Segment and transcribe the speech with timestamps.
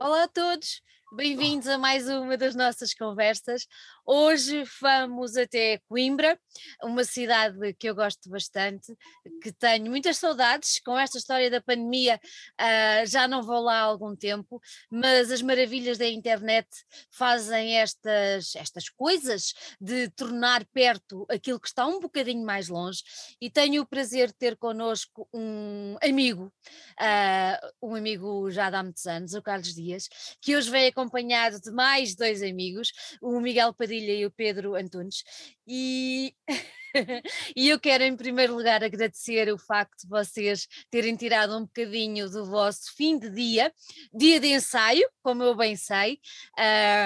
[0.00, 3.66] Olá a todos, bem-vindos a mais uma das nossas conversas.
[4.04, 6.38] Hoje vamos até Coimbra,
[6.82, 8.94] uma cidade que eu gosto bastante,
[9.42, 10.80] que tenho muitas saudades.
[10.84, 12.20] Com esta história da pandemia,
[12.60, 14.60] uh, já não vou lá há algum tempo,
[14.90, 16.68] mas as maravilhas da internet
[17.10, 23.02] fazem estas, estas coisas de tornar perto aquilo que está um bocadinho mais longe.
[23.40, 26.52] E tenho o prazer de ter connosco um amigo,
[27.00, 30.08] uh, um amigo já há muitos anos, o Carlos Dias,
[30.40, 35.22] que hoje vem acompanhado de mais dois amigos, o Miguel Padilha e o Pedro Antunes.
[35.64, 36.34] E,
[37.54, 42.28] e eu quero, em primeiro lugar, agradecer o facto de vocês terem tirado um bocadinho
[42.28, 43.72] do vosso fim de dia,
[44.12, 46.18] dia de ensaio, como eu bem sei,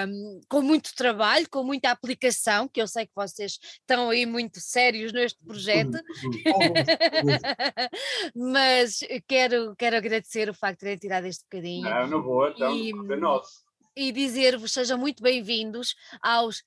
[0.09, 4.59] um, com muito trabalho, com muita aplicação, que eu sei que vocês estão aí muito
[4.59, 5.99] sérios neste projeto.
[8.35, 11.83] Mas quero, quero agradecer o facto de terem tirado este bocadinho.
[11.83, 13.62] Não, não vou, então, e, é nosso
[13.97, 16.63] e dizer-vos sejam muito bem-vindos aos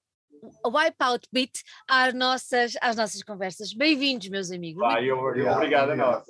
[0.66, 3.74] Wipeout Beat às nossas, às nossas conversas.
[3.74, 4.84] Bem-vindos, meus amigos.
[5.04, 6.24] Eu, obrigado a nós.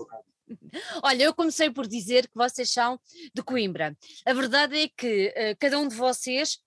[1.04, 3.00] Olha, eu comecei por dizer que vocês são
[3.34, 3.98] de Coimbra.
[4.26, 6.60] A verdade é que uh, cada um de vocês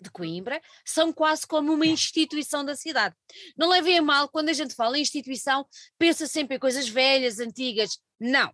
[0.00, 3.16] de Coimbra são quase como uma instituição da cidade.
[3.56, 5.66] Não levem a mal, quando a gente fala em instituição,
[5.98, 7.98] pensa sempre em coisas velhas, antigas.
[8.20, 8.52] Não.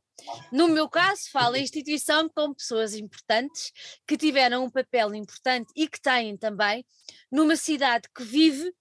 [0.52, 3.72] No meu caso, falo instituição com pessoas importantes
[4.06, 6.84] que tiveram um papel importante e que têm também
[7.30, 8.72] numa cidade que vive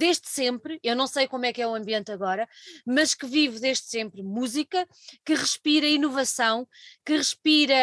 [0.00, 2.48] desde sempre, eu não sei como é que é o ambiente agora,
[2.86, 4.88] mas que vive desde sempre música,
[5.26, 6.66] que respira inovação,
[7.04, 7.76] que respira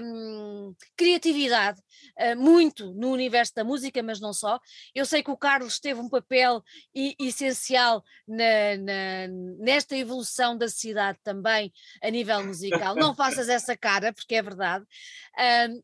[0.00, 1.80] hum, criatividade,
[2.20, 4.60] uh, muito no universo da música, mas não só.
[4.94, 6.62] Eu sei que o Carlos teve um papel
[7.18, 12.94] essencial na, na, nesta evolução da cidade também a nível musical.
[12.94, 14.84] Não faças essa cara, porque é verdade.
[15.68, 15.82] Um,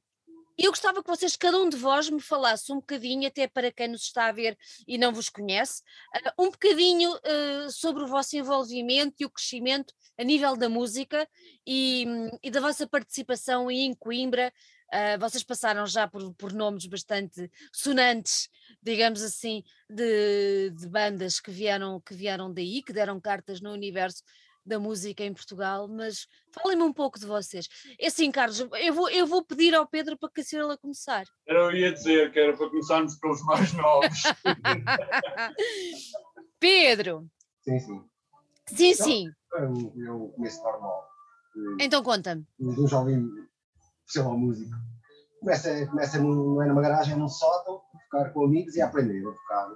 [0.62, 3.88] eu gostava que vocês, cada um de vós, me falasse um bocadinho, até para quem
[3.88, 5.82] nos está a ver e não vos conhece,
[6.14, 11.28] uh, um bocadinho uh, sobre o vosso envolvimento e o crescimento a nível da música
[11.66, 12.06] e,
[12.42, 14.52] e da vossa participação em Coimbra.
[14.92, 18.48] Uh, vocês passaram já por, por, nomes bastante sonantes,
[18.80, 24.22] digamos assim, de, de bandas que vieram, que vieram daí, que deram cartas no universo
[24.64, 27.68] da música em Portugal, mas falem-me um pouco de vocês.
[27.98, 31.24] É assim, Carlos, eu vou, eu vou pedir ao Pedro para que a senhora começar.
[31.46, 34.22] Eu ia dizer que era para começarmos pelos mais novos.
[36.58, 37.26] Pedro!
[37.62, 38.04] Sim, sim.
[38.68, 39.32] Sim, então, sim.
[39.96, 41.08] Eu começo normal.
[41.80, 42.46] Então conta-me.
[42.58, 43.28] Um jovem
[44.04, 44.72] profissional músico.
[45.40, 48.86] Começa, começa não é numa garagem, é num sótão, a tocar com amigos e a
[48.86, 49.72] aprender a tocar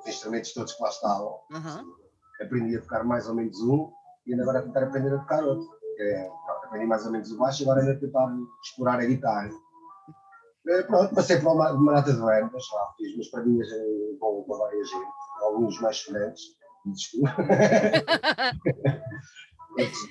[0.00, 1.40] os instrumentos todos que lá estavam.
[1.52, 2.03] Uhum
[2.40, 3.90] aprendi a tocar mais ou menos um
[4.26, 5.68] e ainda agora a tentar aprender a tocar outro.
[5.98, 9.50] É, pronto, aprendi mais ou menos o baixo e agora ainda tentar explorar a guitarra.
[10.66, 13.68] É, pronto, passei por uma, uma data de bandas, lá, fiz umas paradinhas
[14.18, 15.06] com, com várias gente,
[15.42, 16.42] alguns mais excelentes,
[16.86, 17.36] desculpa.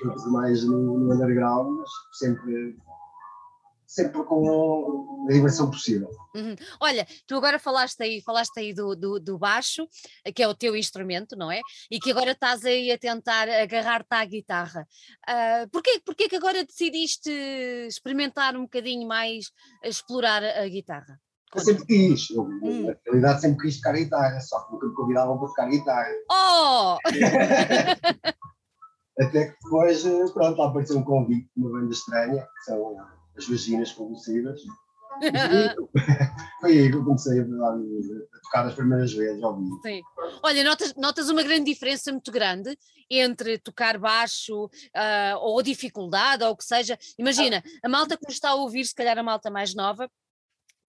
[0.06, 2.78] outros mais no, no underground, mas sempre
[3.94, 6.10] sempre com a diversão possível.
[6.36, 6.56] Uhum.
[6.80, 9.88] Olha, tu agora falaste aí, falaste aí do, do, do, baixo,
[10.34, 11.62] que é o teu instrumento, não é?
[11.92, 14.88] E que agora estás aí a tentar agarrar-te à guitarra.
[15.30, 17.30] Uh, porquê, porquê que agora decidiste
[17.88, 19.52] experimentar um bocadinho mais,
[19.84, 21.20] explorar a guitarra?
[21.56, 22.88] Eu sempre quis, eu, hum.
[22.88, 26.10] na realidade sempre quis tocar guitarra, só que nunca me convidavam para tocar guitarra.
[26.32, 26.98] Oh!
[29.20, 32.98] Até que depois, pronto, lá apareceu um convite de uma banda estranha, que são
[33.38, 34.62] as vaginas convulsivas.
[36.60, 39.80] Foi aí que eu comecei a, a tocar as primeiras vezes ao vivo.
[39.84, 40.02] Sim.
[40.42, 42.78] Olha, notas, notas uma grande diferença muito grande
[43.10, 46.98] entre tocar baixo uh, ou dificuldade ou o que seja.
[47.18, 50.10] Imagina, a malta que nos está a ouvir, se calhar a malta mais nova,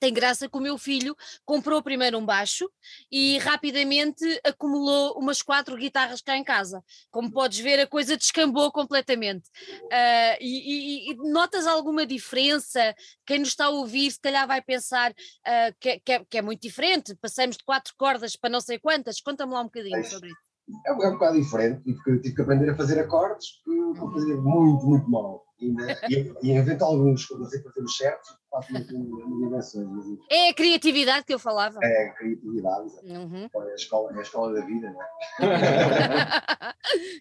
[0.04, 1.16] tem graça que o meu filho
[1.46, 2.70] comprou primeiro um baixo
[3.10, 6.84] e rapidamente acumulou umas quatro guitarras cá em casa.
[7.10, 9.48] Como podes ver, a coisa descambou completamente.
[9.84, 12.94] Uh, e, e, e, notas alguma diferença?
[13.24, 16.42] Quem nos está a ouvir, se calhar vai pensar uh, que, que, é, que, é,
[16.42, 17.16] muito diferente.
[17.16, 19.22] Passamos de quatro cordas para não sei quantas.
[19.22, 20.38] Conta-me lá um bocadinho sobre isso.
[20.86, 21.82] É, é um bocado diferente.
[21.82, 24.12] Tive que, tive que aprender a fazer acordes, que uhum.
[24.12, 28.72] fazer muito, muito mal ainda, e, e invento alguns, não sei fazer os certos, faço
[28.76, 30.18] invenções.
[30.30, 31.78] É a criatividade que eu falava.
[31.82, 33.48] É a criatividade, uhum.
[33.54, 36.74] é, a escola, é a escola da vida, não é?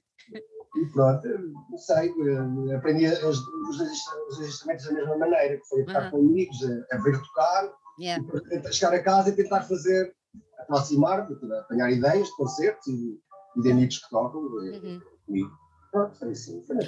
[0.76, 1.28] e pronto,
[1.70, 3.80] não sei, eh, aprendi os, os,
[4.30, 6.12] os, instrumentos da mesma maneira, que foi a tocar uhum.
[6.12, 8.24] com amigos, a, a ver tocar, yeah.
[8.52, 10.14] e chegar a casa e tentar fazer,
[10.60, 11.28] aproximar,
[11.62, 13.20] apanhar ideias de concertos e,
[13.58, 15.02] e de amigos que tocam eh, uhum.
[15.26, 15.63] comigo.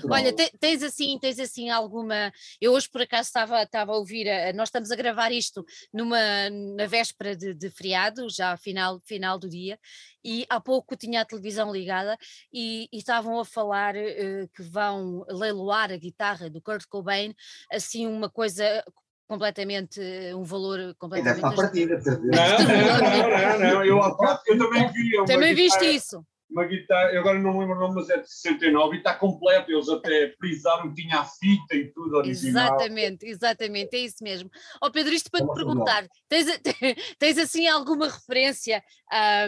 [0.10, 2.34] Olha, tens assim, tens assim alguma.
[2.60, 5.64] Eu hoje por acaso estava, estava a ouvir, a, nós estamos a gravar isto
[5.94, 9.78] numa, na véspera de, de feriado, já final, final do dia,
[10.24, 12.18] e há pouco tinha a televisão ligada
[12.52, 17.36] e, e estavam a falar uh, que vão leiloar a guitarra do Kurt Cobain,
[17.72, 18.84] assim uma coisa
[19.28, 20.00] completamente
[20.36, 21.44] um valor completamente.
[21.44, 25.26] Ainda está partida, não, não, não, não, eu, eu também vi.
[25.26, 28.30] Também viste isso uma guitarra, eu agora não me lembro o nome, mas é de
[28.30, 29.72] 69 e está completo.
[29.72, 32.66] Eles até frisaram que tinha a fita e tudo original.
[32.66, 34.50] Exatamente, exatamente, é isso mesmo.
[34.82, 36.48] Ó oh, Pedro, isto para te perguntar, tens,
[37.20, 38.84] tens assim alguma referência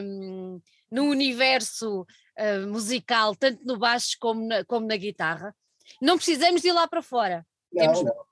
[0.01, 0.59] um,
[0.91, 5.55] no universo uh, musical, tanto no baixo como na, como na guitarra?
[6.01, 7.45] Não precisamos de ir lá para fora.
[7.71, 8.03] Não, Temos...
[8.03, 8.27] não.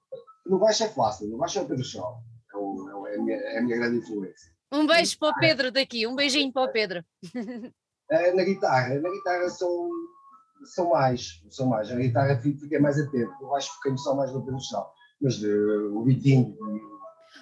[0.45, 2.21] No baixo é fácil, no baixo é o Pedro Shaw,
[2.53, 4.53] é, é, a minha, é a minha grande influência.
[4.71, 7.05] Um beijo para o Pedro daqui, um beijinho para o Pedro.
[8.11, 9.89] Eh, na guitarra, na guitarra são,
[10.63, 11.89] são mais, são mais.
[11.89, 14.85] Na guitarra fiquei mais atento, eu acho que só mais no chão.
[15.21, 16.55] Mas uh, o Vitinho.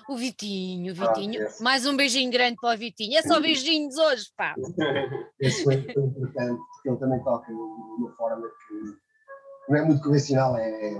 [0.07, 1.47] O Vitinho, o Vitinho.
[1.47, 3.17] Ah, mais um beijinho grande para o Vitinho.
[3.17, 4.55] É só beijinhos hoje, pá.
[5.39, 10.57] Esse foi importante, porque ele também toca de uma forma que não é muito convencional,
[10.57, 10.93] é.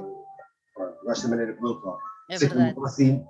[1.03, 2.03] gosto da maneira como ele toca.
[2.29, 2.79] É Sei verdade.
[2.83, 3.25] Assim,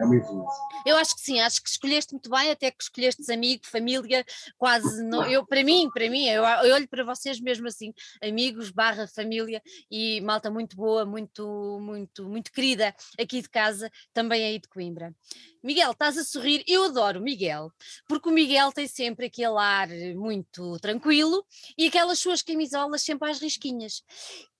[0.00, 0.62] é uma influência.
[0.86, 4.24] Eu acho que sim, acho que escolheste muito bem, até que escolheste amigos, família,
[4.56, 7.92] quase, não, eu, para mim, para mim, eu, eu, olho para vocês mesmo assim,
[8.22, 14.44] amigos, barra família e malta muito boa, muito, muito, muito querida aqui de casa, também
[14.44, 15.14] aí de Coimbra.
[15.62, 17.70] Miguel, estás a sorrir, eu adoro o Miguel,
[18.08, 21.44] porque o Miguel tem sempre aquele ar muito tranquilo
[21.76, 24.02] e aquelas suas camisolas sempre às risquinhas.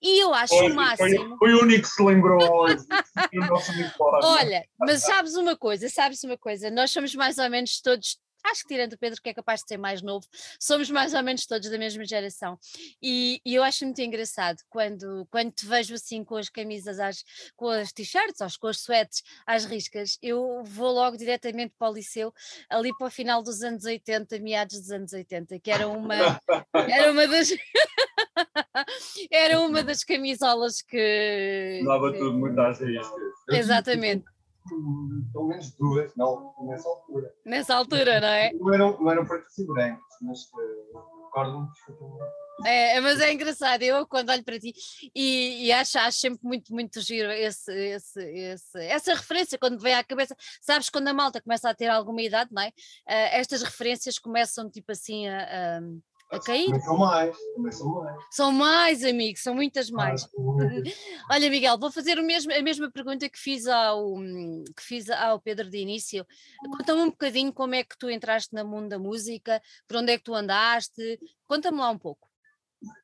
[0.01, 1.37] E eu acho o máximo.
[1.37, 2.83] Foi, foi, o único que se lembrou hoje.
[4.23, 8.17] Olha, mas sabes uma coisa, sabes uma coisa, nós somos mais ou menos todos
[8.49, 10.25] acho que tirando o Pedro, que é capaz de ser mais novo,
[10.59, 12.57] somos mais ou menos todos da mesma geração.
[13.01, 17.23] E, e, eu acho muito engraçado quando, quando te vejo assim com as camisas, às,
[17.55, 22.33] com as t-shirts, com as suetes às riscas, eu vou logo diretamente para o liceu,
[22.69, 26.15] ali para o final dos anos 80, meados dos anos 80, que era uma,
[26.73, 27.49] era uma das.
[29.31, 31.81] era uma das camisolas que.
[31.85, 33.11] Dava tudo muito às riscas.
[33.49, 34.30] Exatamente
[35.31, 37.33] pelo menos duas, não, nessa altura.
[37.45, 38.53] Nessa altura, não é?
[38.53, 42.41] Não eram, não eram pretos e brancos, mas uh, recordo-me perfeitamente.
[42.65, 44.71] É, mas é engraçado, eu quando olho para ti
[45.15, 49.95] e, e acho, acho sempre muito, muito giro esse, esse, esse, essa referência, quando vem
[49.95, 52.67] à cabeça, sabes, quando a malta começa a ter alguma idade, não é?
[52.67, 55.81] Uh, estas referências começam tipo assim a, a
[56.39, 56.79] cair.
[56.81, 57.37] São mais,
[57.71, 58.25] são mais.
[58.29, 60.27] São mais, amigos, são muitas mais.
[61.29, 64.15] Olha, Miguel, vou fazer o mesmo, a mesma pergunta que fiz, ao,
[64.75, 66.25] que fiz ao Pedro de início.
[66.77, 70.17] Conta-me um bocadinho como é que tu entraste no mundo da música, por onde é
[70.17, 72.31] que tu andaste, conta-me lá um pouco.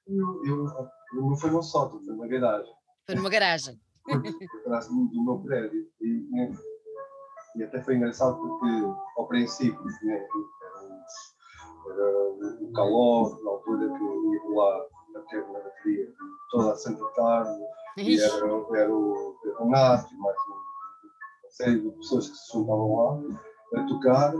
[0.07, 0.65] Eu, eu,
[1.13, 2.73] não foi num sótão, foi numa garagem.
[3.05, 3.79] Foi numa garagem.
[4.61, 5.87] Atrás do meu prédio.
[6.01, 6.27] E,
[7.57, 8.67] e, até foi engraçado porque,
[9.17, 10.27] ao princípio, né,
[11.91, 12.29] era
[12.61, 14.85] o calor, na altura que eu ia lá
[15.15, 16.13] a ter na bateria
[16.51, 17.59] toda a Santa Tarde,
[17.97, 18.35] e era,
[18.75, 20.63] era o Renato e mais uma
[21.49, 24.33] série de pessoas que se juntavam lá a tocar.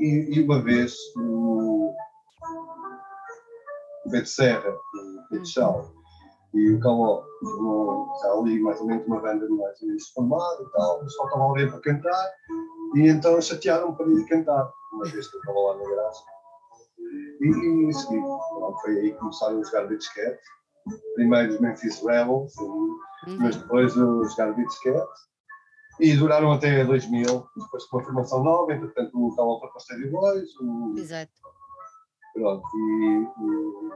[0.00, 1.94] E, e uma vez o
[4.10, 5.94] Pedro Serra, o Pedro Chau
[6.54, 7.24] e o Caló
[8.22, 11.42] já ali mais ou menos uma banda mais ou menos formada e tal, mas faltava
[11.42, 12.30] alguém para cantar
[12.94, 16.24] e então chatearam para ir cantar uma vez que eu estava lá na garagem.
[17.40, 18.20] E, e segui.
[18.82, 20.42] foi aí que começaram a jogar disquete.
[21.14, 22.98] Primeiro os Memphis Rebels, uhum.
[23.40, 25.08] mas depois os jogar disquete.
[26.00, 27.24] E duraram até 2000,
[27.56, 30.50] depois com uma formação nova, entretanto o Calão para Stereo Boys.
[30.60, 30.94] O...
[30.98, 31.32] Exato.
[32.34, 33.90] Pronto, e o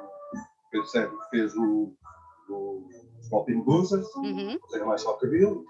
[0.71, 1.92] Pedro Sérgio fez o,
[2.49, 2.88] o
[3.30, 4.57] Popping Boozers, uhum.
[4.73, 5.64] era mais só cabelo.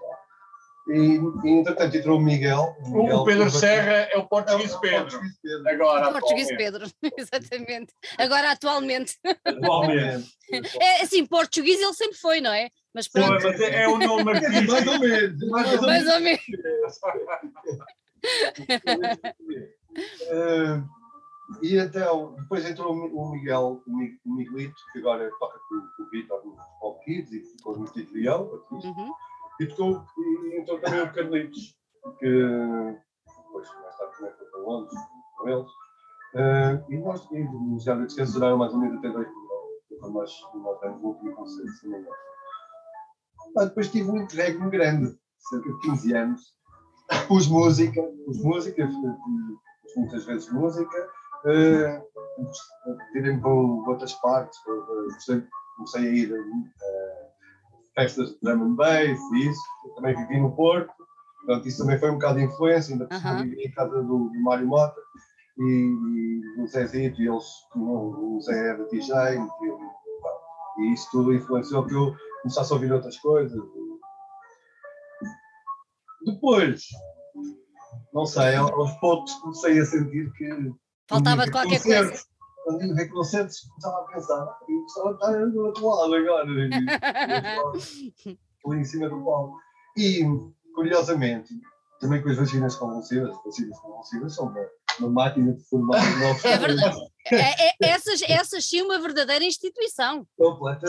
[0.89, 2.75] E, e entretanto entrou o Miguel.
[2.81, 5.19] O, Miguel o Pedro Serra é o português é Pedro.
[5.41, 5.69] Pedro.
[5.69, 6.85] Agora, o português Pedro,
[7.17, 7.93] exatamente.
[8.17, 9.17] Agora, atualmente.
[9.45, 10.39] Atualmente.
[10.81, 12.71] É assim, português ele sempre foi, não é?
[12.91, 13.39] Mas pronto.
[13.39, 14.71] Pô, mas é, é o nome artístico.
[14.71, 15.47] mais ou menos.
[15.47, 16.41] Mais, mais ou menos.
[20.23, 20.89] uh,
[21.61, 26.57] e então, depois entrou o Miguel, o Miguelito, que agora toca com, o Vitor no
[26.79, 28.63] Pop Kids e ficou no Tito Leão.
[28.71, 29.13] Uhum.
[29.59, 31.77] E, tocou, e entrou também o Carlitos,
[32.19, 34.99] que depois mais tarde também foi para Londres
[35.37, 35.71] com eles.
[36.35, 39.33] Uh, e nós, e de Descanso duraram mais ou menos até 2000,
[39.99, 42.07] quando nós, nós demos o último concerto, se não me
[43.57, 46.41] ah, Depois tive um interregno grande, cerca de 15 anos.
[47.27, 51.09] Pus música, pus música, pus muitas vezes música,
[51.45, 52.03] Uh,
[53.11, 55.43] Tirei-me para outras partes, comecei,
[55.75, 57.28] comecei a ir uh,
[57.99, 59.61] festas de drum and bass e isso.
[59.85, 60.91] Eu também vivi no Porto,
[61.45, 64.41] portanto isso também foi um bocado de influência, ainda uh vivi em casa do, do
[64.41, 64.99] Mário Mota
[65.57, 71.33] e, e o Zezito, e eles, o, o Zé era DJ, e, e isso tudo
[71.33, 73.61] influenciou que eu começasse a ouvir outras coisas.
[76.25, 76.83] Depois,
[78.13, 80.49] não sei, aos poucos comecei a sentir que.
[81.09, 82.25] Faltava qualquer concertos, coisa.
[82.69, 86.43] Quando ia ver concertos, começava a pensar, eu gostava de estar do outro lado agora.
[86.43, 86.69] ali
[88.79, 89.57] em cima do palco.
[89.97, 90.23] E,
[90.75, 91.49] curiosamente,
[91.99, 94.67] também com as vacinas convulsivas, as vacinas convulsivas são uma,
[94.99, 96.45] uma máquina de formar novos.
[96.45, 96.99] É verdade.
[97.31, 100.27] É, é, essas, essas sim uma verdadeira instituição.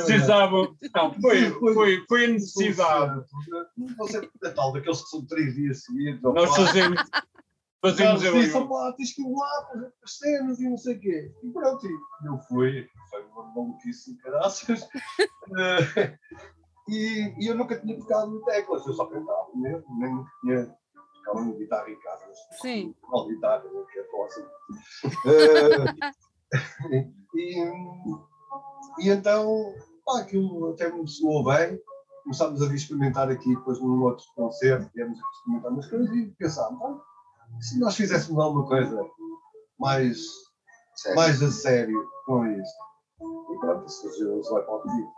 [0.05, 0.77] Precisavam.
[0.95, 3.23] Não, foi, foi, foi a necessidade.
[3.79, 6.21] Não conceito de Natal, daqueles que são três dias seguidos.
[6.23, 7.01] Nós fazemos.
[7.83, 8.35] Fazemos eu.
[8.35, 11.33] Disse, lá, tens que ir lá, fazer as cenas e não sei o quê.
[11.43, 12.87] E pronto, e eu fui.
[13.09, 14.87] Foi uma maluquice de caraças.
[16.89, 20.77] e, e eu nunca tinha tocado no teclas, eu só cantava mesmo, nem tinha
[21.21, 22.25] tocava no guitarra em casa.
[22.61, 22.95] Sim.
[23.11, 24.45] Não, guitarra, não quero falar assim.
[27.35, 27.65] e,
[28.99, 31.81] e então, pá, aquilo até me soou bem.
[32.25, 36.83] Começámos a experimentar aqui, depois num outro concerto, viemos a experimentar umas coisas e pensámos,
[36.83, 37.01] ah,
[37.61, 38.97] se nós fizéssemos alguma coisa
[39.78, 40.19] mais,
[40.97, 41.16] sério.
[41.16, 42.90] mais a sério com isto.
[43.21, 45.12] E pronto, isso vai para o vídeo.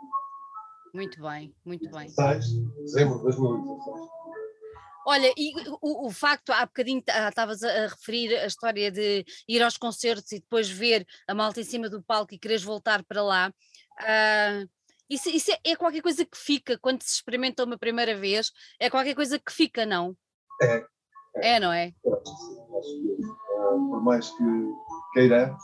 [0.93, 2.07] Muito bem, muito bem.
[2.07, 2.45] 16,
[2.85, 4.09] dezembro de 2016.
[5.05, 9.61] Olha, e o, o facto, há bocadinho estavas a, a, referir a história de ir
[9.61, 13.21] aos concertos e depois ver a malta em cima do palco e quereres voltar para
[13.21, 13.53] lá.
[13.99, 14.69] Uh,
[15.09, 18.89] isso, isso é, é, qualquer coisa que fica quando se experimenta uma primeira vez, é
[18.89, 20.15] qualquer coisa que fica, não?
[20.61, 20.85] É.
[21.37, 21.93] É, não é?
[23.89, 24.43] por mais que
[25.13, 25.63] queiramos,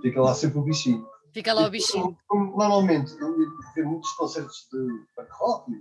[0.00, 1.06] fica lá sempre o bichinho.
[1.32, 2.16] Fica lá o bichinho.
[2.30, 4.78] Normalmente, eu ia muitos concertos de
[5.16, 5.72] punk rock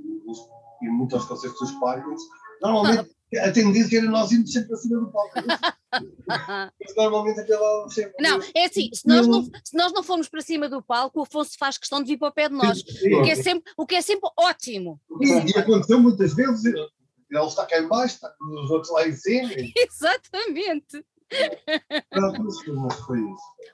[0.81, 2.21] e, muitos concertos dos Sparkles
[2.61, 3.09] Normalmente
[3.39, 5.33] a tendência era nós irmos sempre acima do palco.
[6.27, 8.13] Mas normalmente aquela sempre.
[8.19, 11.23] Não, é assim, se nós não, se nós não formos para cima do palco, o
[11.23, 12.81] Afonso faz questão de vir para o pé de nós.
[12.81, 14.99] O, que é sempre, o que é sempre ótimo.
[15.21, 16.73] E, e aconteceu muitas vezes,
[17.31, 19.49] ele está cá em baixo, está com os outros lá em cima.
[19.77, 21.05] Exatamente.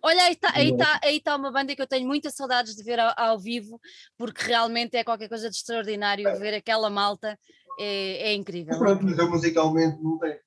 [0.04, 2.84] Olha, aí está aí tá, aí tá uma banda que eu tenho muitas saudades de
[2.84, 3.80] ver ao, ao vivo,
[4.16, 6.36] porque realmente é qualquer coisa de extraordinário é.
[6.36, 7.38] ver aquela malta
[7.80, 8.78] é, é incrível.
[8.78, 10.40] Mas pronto, mas eu musicalmente não tenho.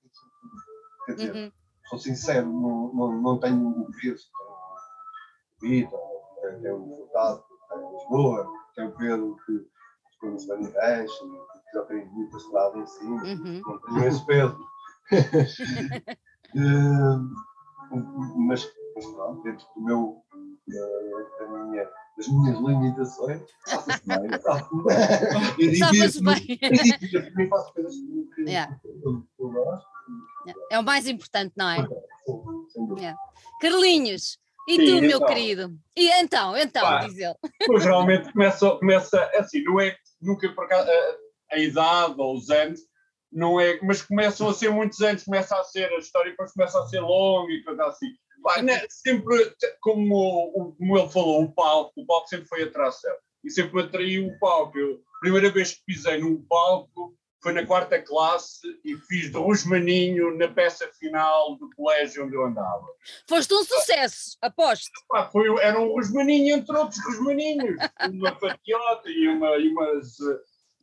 [1.07, 1.53] Quer dizer, uhum.
[1.89, 4.27] sou sincero, não, não, não tenho o peso.
[5.61, 6.01] Tenho Vitor,
[6.43, 9.67] tenho tenho o Lisboa, tenho o Pedro que
[10.13, 10.73] ficou no Spanish
[11.71, 13.63] que já tem muita estrada em cima, uhum.
[13.67, 14.59] não tenho esse peso.
[16.57, 17.19] uh,
[18.37, 24.83] mas, mas pronto, dentro do meu, uh, da minha as minhas limitações, faço-se bem, faço
[24.85, 25.79] bem.
[25.79, 26.59] Faço bem.
[27.13, 27.95] Eu também faço coisas
[28.35, 28.79] que yeah.
[28.85, 29.87] eu gosto.
[30.71, 31.89] É o mais importante, não é?
[32.99, 33.19] Yeah.
[33.61, 35.79] Carlinhos, e Sim, tu, meu então, querido?
[35.97, 37.35] E então, então, pá, diz ele.
[37.67, 40.89] Pois realmente começa, começa assim, não é nunca por acaso,
[41.53, 42.81] a, idade ou os anos,
[43.33, 46.81] não é, mas começam a ser muitos anos, começa a ser a história, depois começa
[46.81, 48.09] a ser longa e coisa assim.
[48.63, 53.15] Né, sempre, como, como ele falou, o palco, o palco sempre foi atração.
[53.45, 54.79] E sempre atraiu o palco.
[54.79, 59.39] Eu, a primeira vez que pisei num palco foi na quarta classe e fiz de
[59.39, 62.87] Rosmaninho na peça final do colégio onde eu andava.
[63.29, 64.91] Foste um sucesso, aposto.
[65.09, 67.77] Pá, foi, era um Rosmaninho entre outros Rosmaninhos.
[68.13, 70.19] Uma patiota e, uma, e umas,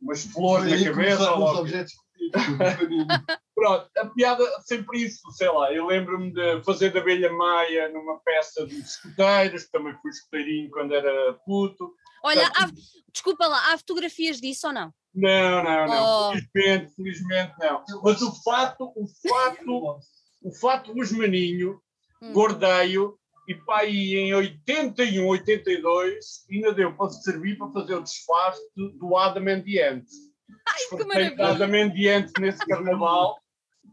[0.00, 1.32] umas flores na cabeça.
[1.32, 1.92] objetos
[3.54, 8.18] Pronto, a piada sempre isso, sei lá, eu lembro-me de fazer da Abelha Maia numa
[8.20, 11.92] peça de escuteiros, também fui escuteirinho quando era puto.
[12.22, 12.68] Olha, há,
[13.12, 14.92] desculpa lá, há fotografias disso ou não?
[15.14, 16.32] Não, não, não, oh.
[16.32, 17.82] felizmente, felizmente não.
[18.02, 19.98] Mas o fato, o fato,
[20.42, 21.80] o fato dos maninho,
[22.22, 22.32] hum.
[22.32, 28.60] gordeio, e pá, aí em 81, 82, ainda deu para servir para fazer o disfarce
[28.76, 30.28] do Adam and the Ants
[30.66, 31.66] Ai, que maravilha!
[31.66, 33.38] mendiante nesse carnaval,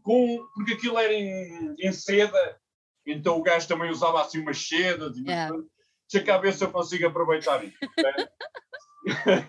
[0.02, 2.58] com, porque aquilo era em, em seda,
[3.06, 5.16] então o gajo também usava assim umas sedas.
[5.16, 5.56] E yeah.
[6.10, 7.76] Deixa cá ver se eu consigo aproveitar isso.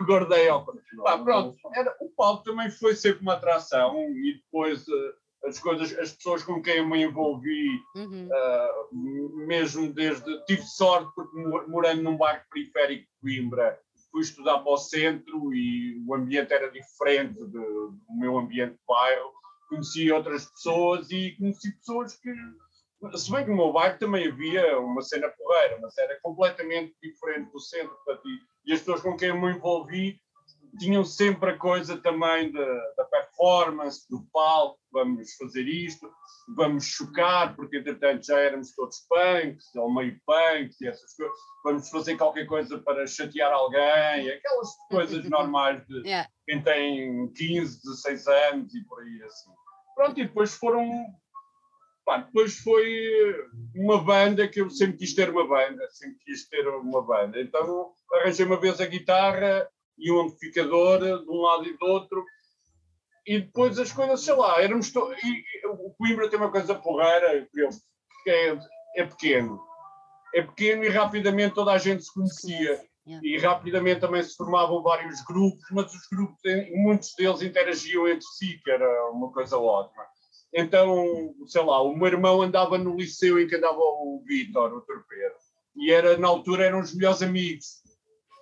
[0.05, 0.65] Gordei ao
[1.03, 5.13] Pá, pronto, era, o palco também foi sempre uma atração e depois uh,
[5.45, 8.27] as coisas, as pessoas com quem eu me envolvi, uhum.
[8.27, 10.45] uh, mesmo desde.
[10.45, 13.79] Tive sorte porque morando num bairro periférico de Coimbra,
[14.11, 18.79] fui estudar para o centro e o ambiente era diferente de, do meu ambiente de
[18.87, 19.31] bairro.
[19.69, 22.31] Conheci outras pessoas e conheci pessoas que
[23.17, 27.51] Se bem que no meu bairro também havia uma cena porreira, mas era completamente diferente
[27.51, 27.95] do centro.
[28.03, 30.19] Portanto, e, e as pessoas com quem eu me envolvi
[30.79, 36.11] tinham sempre a coisa também da, da, performance, do palco, vamos fazer isto,
[36.55, 41.89] vamos chocar, porque entretanto já éramos todos punks, ou meio punks e essas coisas, vamos
[41.89, 46.29] fazer qualquer coisa para chatear alguém, aquelas coisas normais de yeah.
[46.45, 49.51] quem tem 15, 16 anos e por aí assim.
[49.95, 50.87] Pronto, e depois foram.
[52.05, 53.35] Pá, depois foi
[53.75, 57.41] uma banda que eu sempre quis ter uma banda, sempre quis ter uma banda.
[57.41, 59.67] Então arranjei uma vez a guitarra
[59.97, 62.23] e um amplificador de um lado e do outro.
[63.25, 64.91] E depois as coisas, sei lá, éramos.
[64.91, 65.11] To...
[65.13, 67.47] E, o Coimbra tem uma coisa porreira,
[68.23, 68.57] que é,
[68.97, 69.59] é pequeno.
[70.33, 72.81] É pequeno e rapidamente toda a gente se conhecia.
[73.23, 76.37] E rapidamente também se formavam vários grupos, mas os grupos,
[76.73, 80.03] muitos deles interagiam entre si, que era uma coisa ótima.
[80.53, 84.81] Então, sei lá, o meu irmão andava no liceu em que andava o Vitor, o
[84.81, 85.35] torpedo.
[85.75, 87.81] E era, na altura eram os melhores amigos.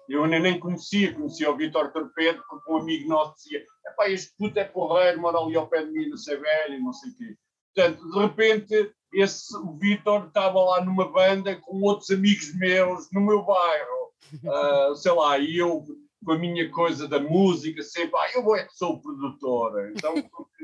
[0.07, 4.59] Eu nem conhecia, conhecia o Vitor Torpedo, porque um amigo nosso dizia: Epá, este puto
[4.59, 7.35] é porreiro, mora ali ao pé de mim, não sei velho, não sei o quê.
[7.73, 13.21] Portanto, de repente, esse, o Vitor estava lá numa banda com outros amigos meus no
[13.21, 15.83] meu bairro, uh, sei lá, e eu
[16.25, 20.15] com a minha coisa da música, sempre, ah, eu é que sou produtora, então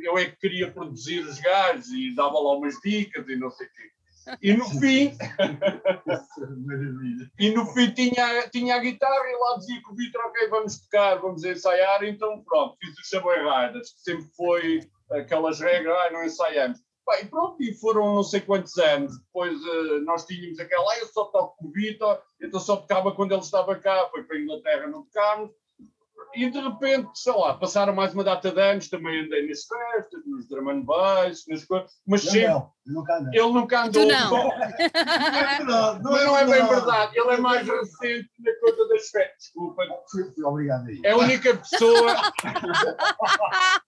[0.03, 3.67] eu é que queria produzir os gajos e dava lá umas dicas e não sei
[3.67, 3.91] o quê.
[4.41, 5.17] E no fim,
[7.39, 10.79] e no fim tinha, tinha a guitarra e lá dizia que o Vitor, ok, vamos
[10.81, 14.79] tocar, vamos ensaiar, então pronto, fiz os Riders, que sempre foi
[15.11, 16.79] aquelas regras, ah, não ensaiamos.
[17.09, 19.17] Bem, pronto, e foram não sei quantos anos.
[19.17, 23.13] Depois uh, nós tínhamos aquela, ah, eu só toco com o Vitor, então só tocava
[23.13, 25.51] quando ele estava cá, foi para a Inglaterra, não tocámos
[26.33, 30.21] e de repente, sei lá, passaram mais uma data de anos, também andei nas festas,
[30.25, 32.47] nos drum and bass, nas coisas, mas sempre.
[32.47, 33.39] Não, nunca andei.
[33.39, 34.01] Ele nunca andou.
[34.03, 34.31] Tu não.
[35.65, 39.37] não, não mas não é bem verdade, ele é mais recente na coisa das festas.
[39.39, 39.83] Desculpa.
[40.45, 41.01] Obrigado aí.
[41.03, 42.11] É a única pessoa.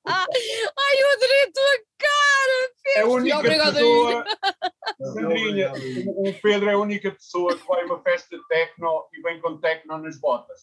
[0.06, 2.74] Ai, eu adorei a tua cara!
[2.96, 4.26] É a única Obrigado pessoa.
[5.14, 5.72] Sandrinha,
[6.08, 9.40] o Pedro é a única pessoa que vai a uma festa de techno e vem
[9.42, 10.62] com techno nas botas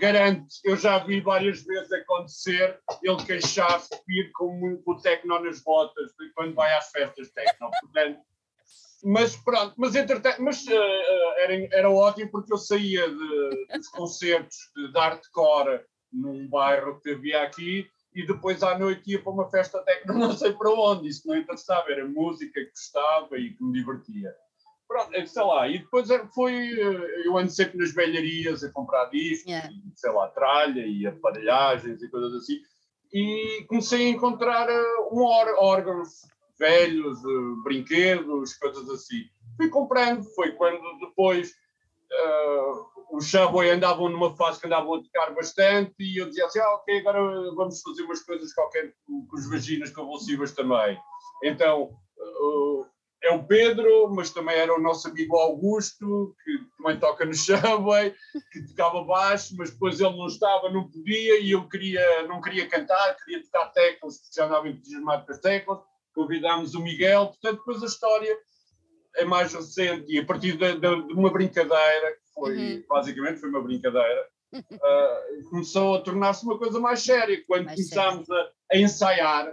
[0.00, 6.12] garanto, eu já vi várias vezes acontecer ele queixar-se vir com o tecno nas botas
[6.34, 7.70] quando vai às festas tecno.
[7.80, 8.20] Portanto,
[9.04, 14.56] mas pronto, mas entretanto, mas, uh, era, era ótimo porque eu saía de, dos concertos
[14.74, 19.50] de, de hardcore num bairro que havia aqui e depois à noite ia para uma
[19.50, 23.62] festa tecno não sei para onde, isso não interessava, era música que gostava e que
[23.62, 24.34] me divertia.
[24.88, 26.54] Pronto, é, sei lá, e depois é, foi.
[26.54, 29.68] Eh, eu ando sempre nas velharias a comprar discos, yeah.
[29.68, 32.60] e, sei lá, tralha e aparelhagens e coisas assim,
[33.12, 36.22] e comecei a encontrar uh, um órgãos
[36.58, 39.24] velhos, uh, brinquedos, coisas assim.
[39.56, 45.34] Fui comprando, foi quando depois uh, os Subway andavam numa fase que andavam a tocar
[45.34, 47.20] bastante e eu dizia assim: ah, ok, agora
[47.56, 50.96] vamos fazer umas coisas qualquer com, com os vaginas convulsivas também.
[51.42, 51.98] Então.
[52.16, 52.95] Uh,
[53.26, 58.14] é o Pedro, mas também era o nosso amigo Augusto, que também toca no Subway,
[58.52, 62.68] que tocava baixo, mas depois ele não estava, não podia, e eu queria, não queria
[62.68, 65.78] cantar, queria tocar teclas, porque já andava entusiasmado com as teclas.
[66.14, 68.38] Convidámos o Miguel, portanto, depois a história
[69.16, 72.84] é mais recente, e a partir de, de, de uma brincadeira, que foi, uhum.
[72.88, 77.42] basicamente foi uma brincadeira, uh, começou a tornar-se uma coisa mais séria.
[77.46, 79.52] Quando mais começámos a, a ensaiar,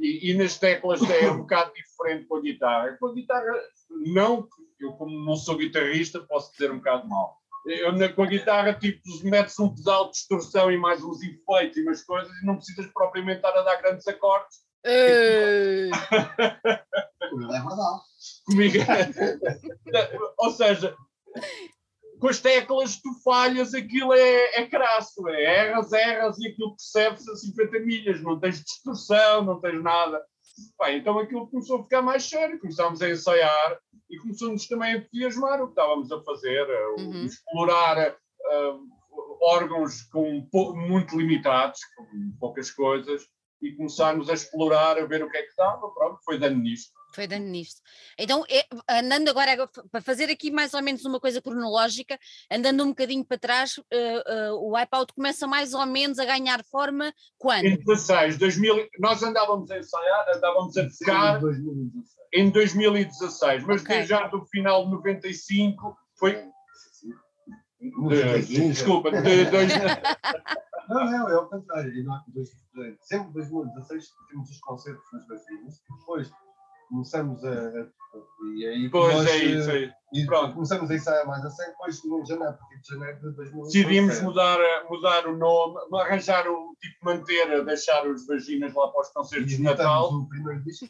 [0.00, 2.96] e, e, nas teclas é um bocado diferente com a guitarra.
[2.98, 3.52] Com a guitarra,
[3.90, 4.48] não,
[4.80, 7.38] eu como não sou guitarrista, posso dizer um bocado mal.
[7.66, 11.82] Eu, com a guitarra, tipo, metes um pedal de distorção e mais uns efeitos e
[11.82, 14.60] umas coisas e não precisas propriamente estar a dar grandes acordes.
[17.54, 18.00] é verdade.
[18.46, 18.78] Comigo.
[20.38, 20.96] Ou seja,
[22.18, 27.30] com as teclas tu falhas, aquilo é, é crasso, é erras, erras e aquilo percebe-se
[27.30, 30.22] a 50 milhas, não tens distorção, não tens nada.
[30.90, 33.78] Então aquilo começou a ficar mais sério, começámos a ensaiar
[34.10, 36.66] e começou-nos também a entusiasmar o que estávamos a fazer,
[36.98, 37.24] uhum.
[37.24, 38.88] explorar uh,
[39.42, 42.06] órgãos com, muito limitados, com
[42.38, 43.22] poucas coisas,
[43.62, 46.92] e começarmos a explorar, a ver o que é que dava, pronto, foi dando nisto.
[47.14, 47.80] Foi dando nisto.
[48.18, 52.18] Então, é, andando agora, para fazer aqui mais ou menos uma coisa cronológica,
[52.50, 56.64] andando um bocadinho para trás, uh, uh, o Wipeout começa mais ou menos a ganhar
[56.64, 57.64] forma quando?
[57.64, 61.40] Em 16, 2000, nós andávamos a ensaiar, andávamos a tocar
[62.32, 64.04] em 2016, mas okay.
[64.04, 66.44] já do final de 95 foi.
[67.80, 69.72] De, desculpa, de dois...
[70.90, 71.92] Não, não, é o contrário.
[73.00, 76.30] Sempre em 2016 temos os concertos nas vacinas, depois
[76.88, 77.86] começamos a.
[78.56, 79.92] E aí Pois nós, é isso aí.
[80.12, 80.54] E Pronto.
[80.54, 83.72] começamos a ensaiar mais a sério depois de janeiro, porque de janeiro de 2017.
[83.72, 84.58] Decidimos mudar,
[84.90, 89.62] mudar o nome, arranjar o tipo, manter, deixar os vaginas lá para os concertos de
[89.62, 90.86] Natal o primeiro disco.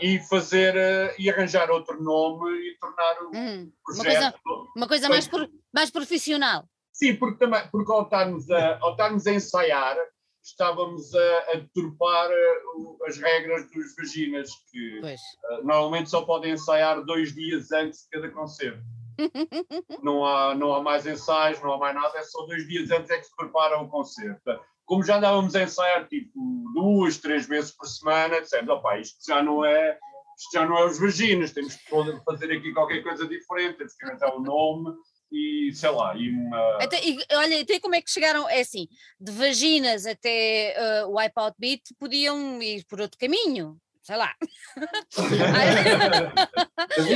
[0.00, 4.40] e fazer eh, e arranjar outro nome e tornar o Hum, uma projeto.
[4.42, 6.64] coisa, uma coisa mais, pro- mais profissional.
[6.98, 9.96] Sim, porque, também, porque ao, estarmos a, ao estarmos a ensaiar,
[10.42, 12.62] estávamos a, a deturpar eh,
[13.06, 15.16] as regras dos vaginas, que eh,
[15.62, 18.82] normalmente só podem ensaiar dois dias antes de cada concerto.
[20.02, 23.10] não, há, não há mais ensaios, não há mais nada, é só dois dias antes
[23.10, 24.60] é que se prepara o concerto.
[24.84, 26.32] Como já andávamos a ensaiar tipo
[26.74, 29.96] duas, três vezes por semana, dissemos, opá, isto já não é.
[30.36, 31.90] Isto já não é os vaginas, temos que
[32.24, 34.96] fazer aqui qualquer coisa diferente, temos que inventar o nome
[35.30, 36.78] e sei lá, e uma.
[36.82, 38.48] Até, e, olha, até como é que chegaram?
[38.48, 38.88] É assim,
[39.20, 43.78] de vaginas até eh, o Wipeout Beat podiam ir por outro caminho.
[44.08, 44.34] Sei lá.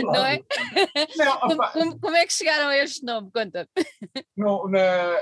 [0.02, 0.42] Não é?
[1.16, 3.30] Não, Como, como- como é que chegaram a este nome?
[3.32, 3.66] Conta.
[4.36, 5.16] não, na,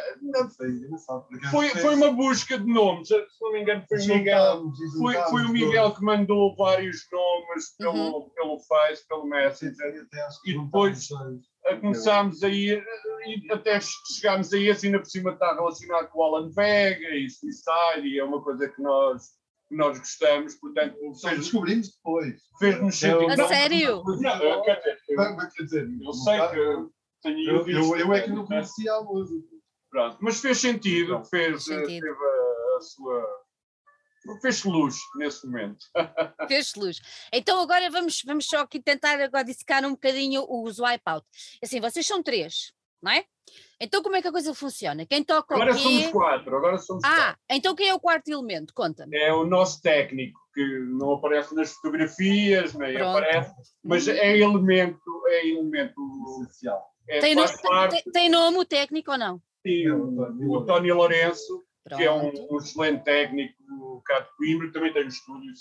[0.56, 1.50] Foi engraçado, por acaso.
[1.52, 4.62] foi, foi uma busca de nomes, se não me engano, foi o Miguel.
[4.98, 5.48] Foi, foi o.
[5.50, 8.30] Miguel que mandou vários nomes pelo, Uhum.
[8.30, 10.06] pelo Face, pelo Messenger.
[10.46, 11.08] E depois-
[11.80, 12.82] começámos a ir
[13.26, 13.78] e até
[14.16, 18.18] chegámos a esse, ainda por cima está relacionado com o Alan Vega e Suicide, e
[18.18, 19.22] é uma coisa que nós,
[19.70, 22.42] que nós gostamos, portanto, Só fez- descobrimos depois.
[22.58, 23.42] fez-nos Eu- sentido.
[23.42, 24.02] A sério?
[24.04, 28.12] Não, eu, quer dizer, eu, Quer dizer, eu sei que eu tenho Eu, eu, eu
[28.14, 28.46] é que não né?
[28.48, 29.46] conhecia a música.
[29.88, 32.02] Pronto, mas fez sentido, fez, Fez sentido.
[32.04, 33.26] teve a, a sua.
[34.42, 35.78] fez luz nesse momento.
[36.48, 37.00] Fez luz.
[37.32, 41.26] Então agora vamos, vamos só aqui tentar agora dissecar um bocadinho o Wipeout.
[41.62, 42.72] Assim, vocês são três,
[43.02, 43.24] não é?
[43.80, 45.04] Então como é que a coisa funciona?
[45.06, 46.12] Quem toca Agora o somos quê?
[46.12, 47.22] quatro, agora somos quatro.
[47.22, 48.72] Ah, então quem é o quarto elemento?
[48.74, 49.16] Conta-me.
[49.16, 50.62] É o nosso técnico, que
[50.98, 53.18] não aparece nas fotografias, nem Pronto.
[53.18, 55.94] aparece, mas é elemento, é elemento
[56.42, 56.90] Essencial.
[57.08, 59.40] é, Tem, no- faz parte tem- tem nome o técnico ou não?
[59.64, 61.64] e o, o Tony Lourenço,
[61.96, 62.54] que é um, Pronto.
[62.54, 65.52] um excelente técnico cá de Coimbra, também tem um estúdio,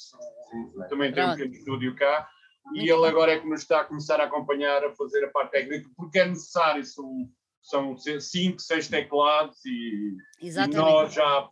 [0.89, 1.37] também tem um Pronto.
[1.37, 2.29] pequeno estúdio cá,
[2.73, 5.51] e ele agora é que nos está a começar a acompanhar a fazer a parte
[5.51, 7.29] técnica, porque é necessário, são,
[7.61, 11.47] são cinco, seis teclados e, e nós já,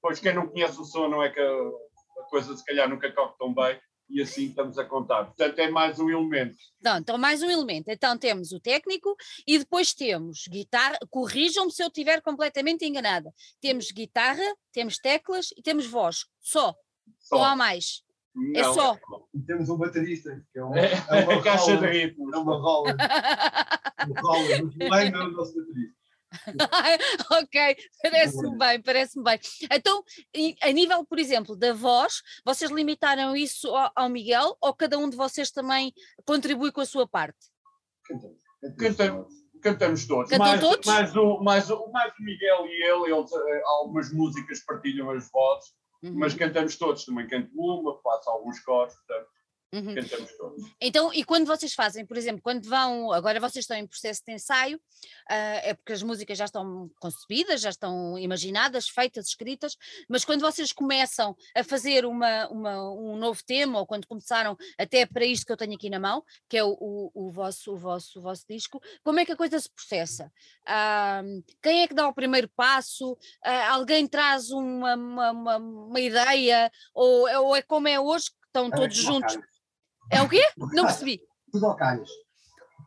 [0.00, 1.70] pois quem não conhece o som não é que a,
[2.30, 5.24] coisa se calhar nunca toca tão bem, e assim estamos a contar.
[5.26, 6.56] Portanto, é mais um elemento.
[6.78, 7.88] Então, então, mais um elemento.
[7.88, 10.96] Então, temos o técnico e depois temos guitarra.
[11.10, 13.32] Corrijam-me se eu estiver completamente enganada.
[13.60, 16.26] Temos guitarra, temos teclas e temos voz.
[16.40, 16.74] Só.
[17.18, 17.36] Só.
[17.36, 18.05] Ou há mais?
[18.54, 18.98] É só.
[19.46, 22.34] Temos um baterista, que é uma, É, é uma a caixa rola, de ritmos.
[22.34, 22.96] É uma rola.
[24.06, 24.58] Uma rola.
[24.58, 25.96] Muito bem, é o nosso baterista.
[27.30, 29.40] ok, parece-me bem, parece-me bem.
[29.70, 30.04] Então,
[30.62, 35.08] a nível, por exemplo, da voz, vocês limitaram isso ao, ao Miguel ou cada um
[35.08, 35.92] de vocês também
[36.24, 37.38] contribui com a sua parte?
[38.04, 38.42] Cantamos.
[38.78, 39.46] Cantamos.
[39.62, 40.30] Cantamos todos.
[40.30, 40.86] Cantam mais, todos?
[40.86, 45.28] Mais, o, mais, o, mais o Miguel e ele, eles, eh, algumas músicas partilham as
[45.30, 45.72] vozes,
[46.08, 47.04] Uhum, mas cantamos todos.
[47.04, 49.28] Também canto uma, faço alguns coros, portanto,
[49.72, 49.94] uhum.
[49.94, 50.64] cantamos todos.
[50.80, 54.32] Então, e quando vocês fazem, por exemplo, quando vão, agora vocês estão em processo de
[54.34, 54.80] ensaio,
[55.28, 59.76] ah, é porque as músicas já estão concebidas, já estão imaginadas, feitas, escritas,
[60.08, 65.04] mas quando vocês começam a fazer uma, uma- um novo tema, ou quando começaram até
[65.06, 67.76] para isto que eu tenho aqui na mão, que é o, o, o vosso, o,
[67.76, 70.32] vosso, o vosso disco, como é que a coisa se processa?
[70.66, 71.22] Ah,
[71.62, 73.16] quem é que dá o primeiro passo?
[73.42, 76.70] Ah, alguém traz uma, uma, uma- uma ideia?
[76.94, 79.36] Ou, é- ou é como é hoje, que estão todos juntos?
[80.10, 80.42] É o quê?
[80.72, 81.20] Não percebi.
[81.52, 82.08] Tudo ao calhas.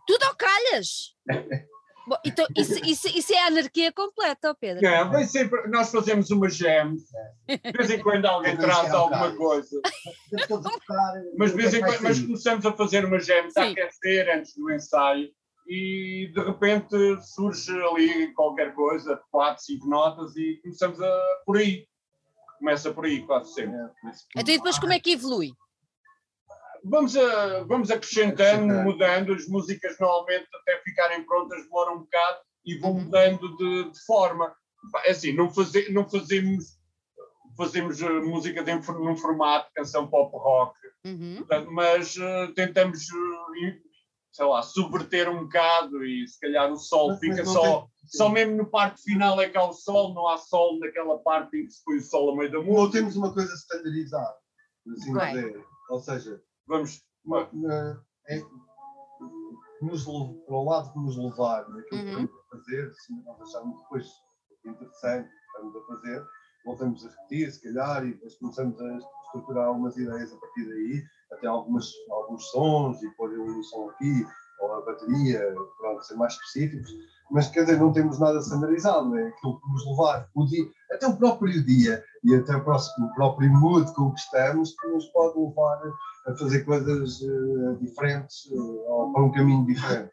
[0.08, 1.16] Tudo ao calhas.
[2.08, 4.82] Bom, então, isso, isso, isso é a anarquia completa, Pedro.
[4.82, 9.80] Não, vem sempre, nós fazemos uma jam, de vez em quando alguém traz alguma coisa,
[11.38, 14.28] mas, de vez em é quando, mas começamos a fazer uma jam, está a aquecer
[14.36, 15.30] antes do ensaio,
[15.68, 21.88] e de repente surge ali qualquer coisa, quatro, cinco notas, e começamos a por aí.
[22.58, 23.76] Começa por aí, quase sempre.
[23.76, 23.90] É,
[24.36, 25.54] Então, e depois como é que evolui?
[26.84, 32.78] Vamos, a, vamos acrescentando, mudando, as músicas normalmente até ficarem prontas demoram um bocado e
[32.78, 33.02] vão Uhum.
[33.04, 34.54] mudando de, de forma.
[35.06, 36.78] É assim, não, faze, não fazemos,
[37.58, 41.36] fazemos eh, música de, num formato, canção pop rock, Uhum.
[41.38, 43.78] portanto, mas eh, tentamos, eh,
[44.32, 47.62] sei lá, subverter um bocado e se calhar o sol Mas- fica mas só.
[47.82, 51.20] tem- Só mesmo no parte final é que há o sol, não há sol naquela
[51.20, 52.98] parte em que se põe o sol a meio da Ou música.
[52.98, 54.36] temos uma coisa standardizada.
[54.84, 55.66] por Assim dizer.
[55.92, 57.04] Ou seja, Vamos.
[57.26, 58.42] uma- na- é,
[59.82, 62.06] nos, para o lado que nos levar naquilo Uhum.
[62.06, 64.06] que estamos a fazer, se nós acharmos depois
[64.66, 66.26] interessante o que estamos a fazer,
[66.66, 71.04] voltamos a repetir, se calhar, e depois começamos a estruturar algumas ideias a partir daí,
[71.32, 74.26] até algumas, alguns sons e pôr um som aqui,
[74.62, 76.92] ou a bateria, pronto, ser mais específicos,
[77.32, 81.08] mas quer dizer, não temos nada standardizado, é aquilo que nos levar o dia, até
[81.08, 85.06] o próprio dia e até o, próximo, o próprio mood com que estamos, que nos
[85.12, 85.82] pode levar
[86.30, 90.12] a fazer coisas uh, diferentes uh, ou para um caminho diferente.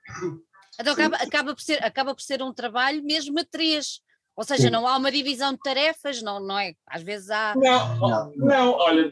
[0.78, 4.00] Então acaba, acaba, por ser, acaba por ser um trabalho mesmo a três.
[4.36, 4.70] Ou seja, Sim.
[4.70, 6.74] não há uma divisão de tarefas, não, não é?
[6.86, 7.54] Às vezes há.
[7.56, 9.10] Não, não, não olha,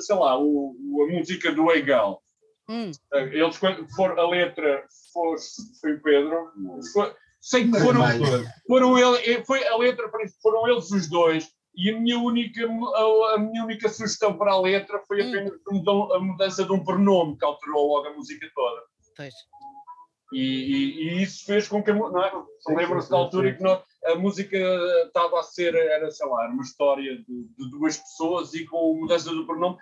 [0.00, 2.20] sei lá, o, a música do Egal.
[2.68, 2.90] Hum.
[3.12, 5.36] Eles, quando for a letra, for,
[5.80, 6.50] foi o Pedro,
[6.92, 8.02] foi, sei que foram,
[8.66, 10.10] foram ele, foi a letra,
[10.42, 14.60] foram eles os dois, e a minha única, a, a minha única sugestão para a
[14.60, 15.28] letra foi hum.
[15.28, 16.12] apenas hum.
[16.12, 18.82] a mudança de um pronome que alterou logo a música toda.
[19.16, 19.34] Pois.
[20.32, 22.32] E, e, e, isso fez com que a, não é?
[22.68, 24.56] lembra-se da altura em que nós, a música
[25.06, 29.00] estava a ser, era, sei lá, uma história de, de, duas pessoas e com a
[29.00, 29.76] mudança do pronome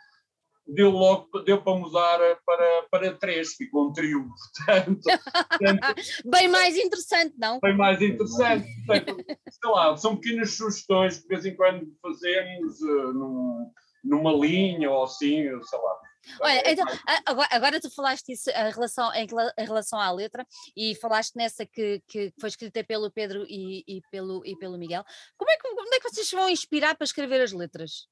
[0.67, 5.01] deu logo, deu para mudar para, para três, ficou um trio, portanto,
[5.59, 7.59] portanto Bem mais interessante, não?
[7.61, 12.81] Bem mais interessante, portanto, sei lá, são pequenas sugestões que de vez em quando fazemos
[12.81, 13.71] uh, num,
[14.05, 15.99] numa linha ou assim, sei lá.
[16.41, 16.87] Olha, então,
[17.27, 19.27] agora, agora tu falaste isso em relação, em,
[19.59, 20.47] em, relação à letra
[20.77, 25.05] e falaste nessa que, que foi escrita pelo Pedro e, e, pelo, e pelo Miguel.
[25.37, 28.07] Como é, que, como é que vocês vão inspirar para escrever as letras?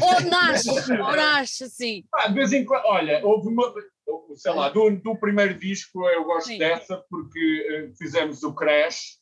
[0.00, 2.04] Ou nasce, ou nasce, sim.
[2.14, 3.72] Ah, de vez em quando, olha, houve uma,
[4.36, 6.58] sei lá, do, do primeiro disco eu gosto sim.
[6.58, 9.18] dessa porque uh, fizemos o Crash,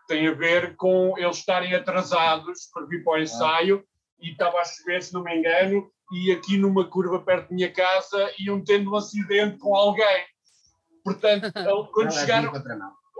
[0.00, 3.84] que tem a ver com eles estarem atrasados para vir para o ensaio
[4.20, 7.72] e estava a chover, se não me engano, e aqui numa curva perto da minha
[7.72, 10.24] casa iam tendo um acidente com alguém.
[11.02, 11.50] Portanto,
[11.94, 12.52] quando chegaram.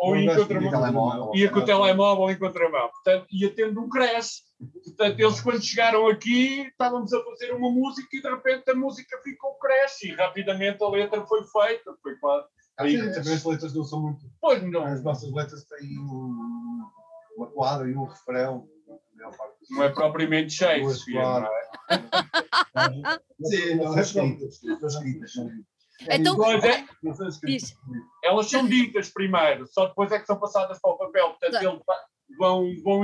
[0.00, 1.30] Ou em contramão.
[1.34, 2.88] Ia com o telemóvel em contramão.
[2.88, 4.42] Portanto, ia tendo um crash.
[4.84, 9.18] Portanto, eles quando chegaram aqui, estávamos a fazer uma música e de repente a música
[9.22, 11.94] ficou crash e rapidamente a letra foi feita.
[12.02, 12.46] Foi quase.
[12.78, 14.24] Aí, também as letras não são muito.
[14.40, 14.84] Pois não.
[14.84, 15.98] As nossas letras têm
[17.36, 18.66] uma quadra e um refrão
[19.70, 21.70] não é propriamente Shakespeare, não é?
[23.44, 24.60] Sim, não é escritas.
[26.08, 26.84] Então, é,
[28.24, 31.30] elas são ditas primeiro, só depois é que são passadas para o papel.
[31.30, 31.80] Portanto, eles
[32.38, 33.02] vão, vão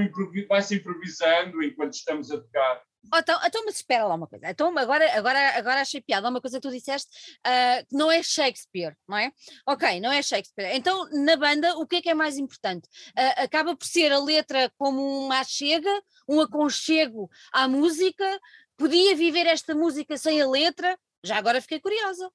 [0.49, 2.83] vai-se improvisando enquanto estamos a tocar.
[3.13, 4.51] Oh, então, então, mas espera lá uma coisa.
[4.51, 6.29] Então, agora, agora, agora achei piada.
[6.29, 7.09] Uma coisa que tu disseste
[7.47, 9.31] uh, que não é Shakespeare, não é?
[9.67, 10.75] Ok, não é Shakespeare.
[10.75, 12.89] Então, na banda, o que é que é mais importante?
[13.17, 15.91] Uh, acaba por ser a letra como uma chega,
[16.29, 18.41] um aconchego à música.
[18.77, 20.99] Podia viver esta música sem a letra?
[21.25, 22.31] Já agora fiquei curiosa.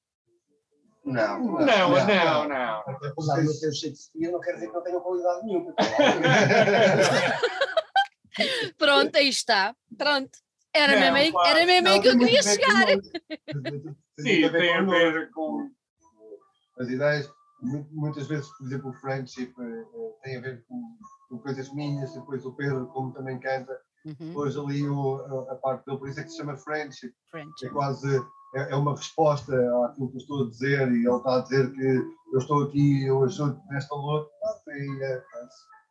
[1.04, 2.08] Não, não, não.
[2.08, 2.84] não, não.
[2.88, 5.74] Apesar de não ter Shakespeare, não quer dizer que não tenha qualidade nenhuma.
[8.78, 9.76] Pronto, aí está.
[9.98, 10.30] Pronto.
[10.74, 12.88] Era não, mesmo, aí, era mesmo aí que eu queria chegar.
[14.20, 15.70] Sim, tem a ver com.
[16.80, 17.30] As ideias,
[17.92, 20.82] muitas vezes, por exemplo, o friendship eh, eh, tem a ver com,
[21.30, 24.16] com coisas minhas, depois o Pedro, como também canta, uhum.
[24.20, 27.14] depois ali o, a, parte dele, por isso é que se chama friendship.
[27.30, 27.68] friendship.
[27.68, 28.18] É quase
[28.56, 29.54] é, é, uma resposta
[29.86, 31.86] àquilo que eu estou a dizer e ele está a dizer que
[32.34, 34.30] eu estou aqui, eu ajudo nesta luta.
[34.68, 35.24] E é,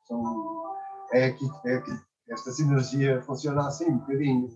[0.06, 0.76] são,
[1.12, 1.92] é, aqui, é aqui,
[2.28, 4.48] esta sinergia funciona assim um bocadinho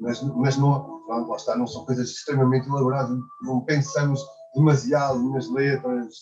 [0.00, 4.20] mas, mas não, pronto, lá está, não são coisas extremamente elaboradas, não pensamos
[4.54, 6.14] demasiado nas letras.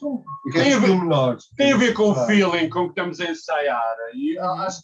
[0.00, 3.30] São tem a, ver, menores, tem a ver com o feeling com que estamos a
[3.30, 3.96] ensaiar.
[4.14, 4.50] E uhum.
[4.60, 4.82] acho,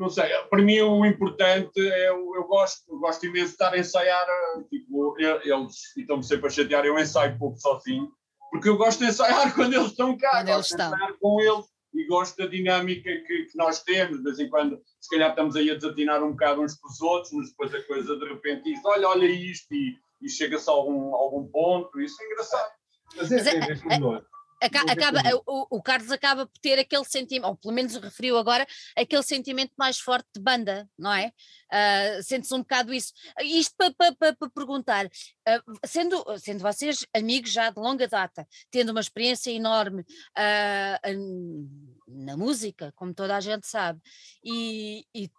[0.00, 3.74] não sei, para mim o importante é eu, eu gosto, eu gosto imenso de estar
[3.74, 4.26] a ensaiar,
[4.70, 8.10] tipo, eles estão-me sempre a chatear, eu ensaio pouco sozinho,
[8.50, 11.66] porque eu gosto de ensaiar quando eles estão cá, quando gosto de ensaiar com eles
[11.92, 14.16] e gosto da dinâmica que, que, nós temos.
[14.16, 17.00] De vez em quando, se calhar, estamos aí a desatinar um bocado uns com os
[17.02, 20.72] outros, mas depois a coisa de repente diz: olha, olha isto, e, e chega-se a
[20.72, 22.00] algum, algum ponto.
[22.00, 22.70] Isso é engraçado.
[23.16, 24.22] Mas é, é, é, é,
[24.60, 29.22] acaba, o, o, Carlos acaba por ter aquele sentimento, ou pelo menos referiu agora, aquele
[29.22, 31.32] sentimento mais forte de banda, não é?
[31.72, 33.12] Uh, Sente-se um bocado isso.
[33.40, 38.46] Isto para pa, pa, pa perguntar, uh, sendo, sendo vocês amigos já de longa data,
[38.70, 44.00] tendo uma experiência enorme uh, na música, como toda a gente sabe,
[44.44, 45.30] e, e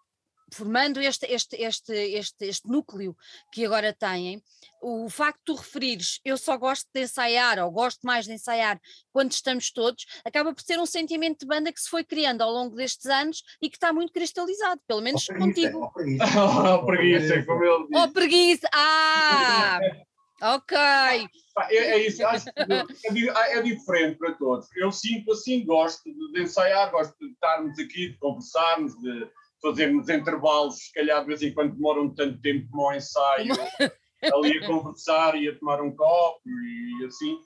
[0.54, 3.16] formando este, este, este, este, este núcleo
[3.52, 4.42] que agora têm,
[4.82, 8.80] o facto de tu referires eu só gosto de ensaiar ou gosto mais de ensaiar
[9.12, 12.52] quando estamos todos, acaba por ser um sentimento de banda que se foi criando ao
[12.52, 15.84] longo destes anos e que está muito cristalizado, pelo menos oh, contigo.
[15.84, 16.26] Oh, preguiça,
[16.76, 18.02] oh, preguiça, como ele diz.
[18.02, 19.80] Oh, preguiça, ah!
[20.42, 20.76] Ok.
[20.76, 24.68] É, é isso, acho que é, é, diferente para todos.
[24.76, 29.30] Eu sinto assim, gosto de, de ensaiar, gosto de estarmos aqui, de conversarmos, de,
[29.62, 33.54] fazer nos intervalos, se calhar de vez em quando demoram tanto tempo como ao ensaio,
[34.34, 37.38] ali a conversar e a tomar um copo e assim.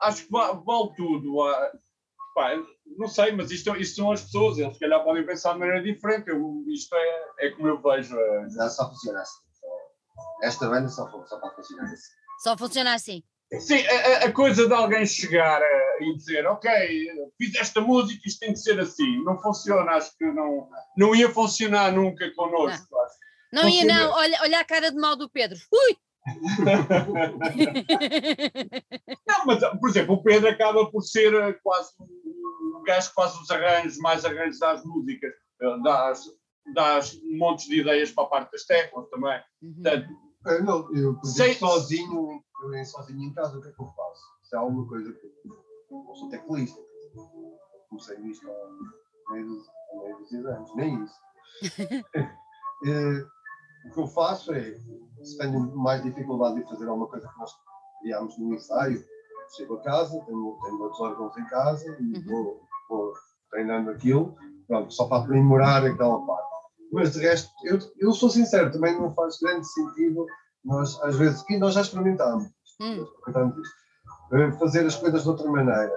[0.00, 1.42] Acho que vale, vale tudo.
[1.42, 1.72] Ah,
[2.34, 2.50] pá,
[2.98, 5.82] não sei, mas isto, isto são as pessoas, eles se calhar podem pensar de maneira
[5.82, 6.28] diferente.
[6.28, 8.18] Eu, isto é, é como eu vejo.
[8.18, 8.48] É...
[8.50, 9.40] Já só funciona assim.
[10.42, 12.12] Esta banda só, só pode funcionar assim.
[12.42, 13.22] Só funciona assim.
[13.60, 15.60] Sim, a, a, coisa de alguém chegar
[16.02, 16.70] e dizer, ok,
[17.38, 19.22] fiz esta música, isto tem que ser assim.
[19.24, 22.86] Não funciona, acho que não, não ia funcionar nunca connosco.
[23.52, 24.10] Não, não ia, não.
[24.12, 25.58] Olha, olha a cara de mal do Pedro.
[25.72, 25.96] Ui!
[29.26, 33.34] não, mas, por exemplo, o Pedro acaba por ser eh, quase o gajo que faz
[33.40, 36.22] os arranjos, mais arranjos das músicas, eh, das,
[36.74, 39.40] das montes de ideias para a parte das teclas também.
[39.62, 39.74] Uhum.
[39.74, 40.08] Portanto,
[40.46, 41.54] eu, não, eu Sei...
[41.54, 44.22] sozinho, eu sozinho em casa, o que é que eu faço?
[44.42, 45.32] Se há alguma coisa que eu
[45.92, 46.80] não sou teclista,
[47.88, 51.20] comecei nisto há meio dos, anos, nem isso.
[52.86, 53.24] é,
[53.88, 54.74] o que eu faço é,
[55.22, 57.52] se tenho mais dificuldade em fazer alguma coisa que nós
[58.00, 59.04] criámos no ensaio,
[59.56, 62.24] chego a casa, tenho, tenho outros órgãos em casa e uhum.
[62.26, 63.12] vou, vou
[63.50, 66.52] treinando aquilo, pronto, só para aprimorar aquela parte.
[66.92, 70.26] Mas de resto, eu, eu sou sincero, também não faz grande sentido
[70.64, 72.44] nós, às vezes, e nós já experimentámos,
[72.80, 73.02] hum.
[73.02, 73.74] experimentámos isto,
[74.58, 75.92] fazer as coisas de outra maneira.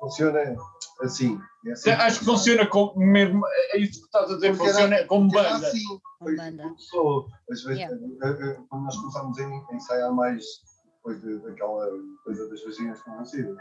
[0.00, 0.56] Funciona
[1.00, 1.38] assim.
[1.66, 4.96] É assim Acho que funciona como mesmo, é isso que estás a dizer, Porque funciona
[4.96, 5.56] era, como banda.
[5.56, 6.62] Assim, foi banda.
[6.62, 7.26] começou.
[7.48, 7.96] Vezes, yeah.
[7.96, 10.44] Eh, eh, quando nós começámos a ensaiar mais,
[10.96, 11.88] depois daquela
[12.24, 13.56] coisa das vaginas conhecidas,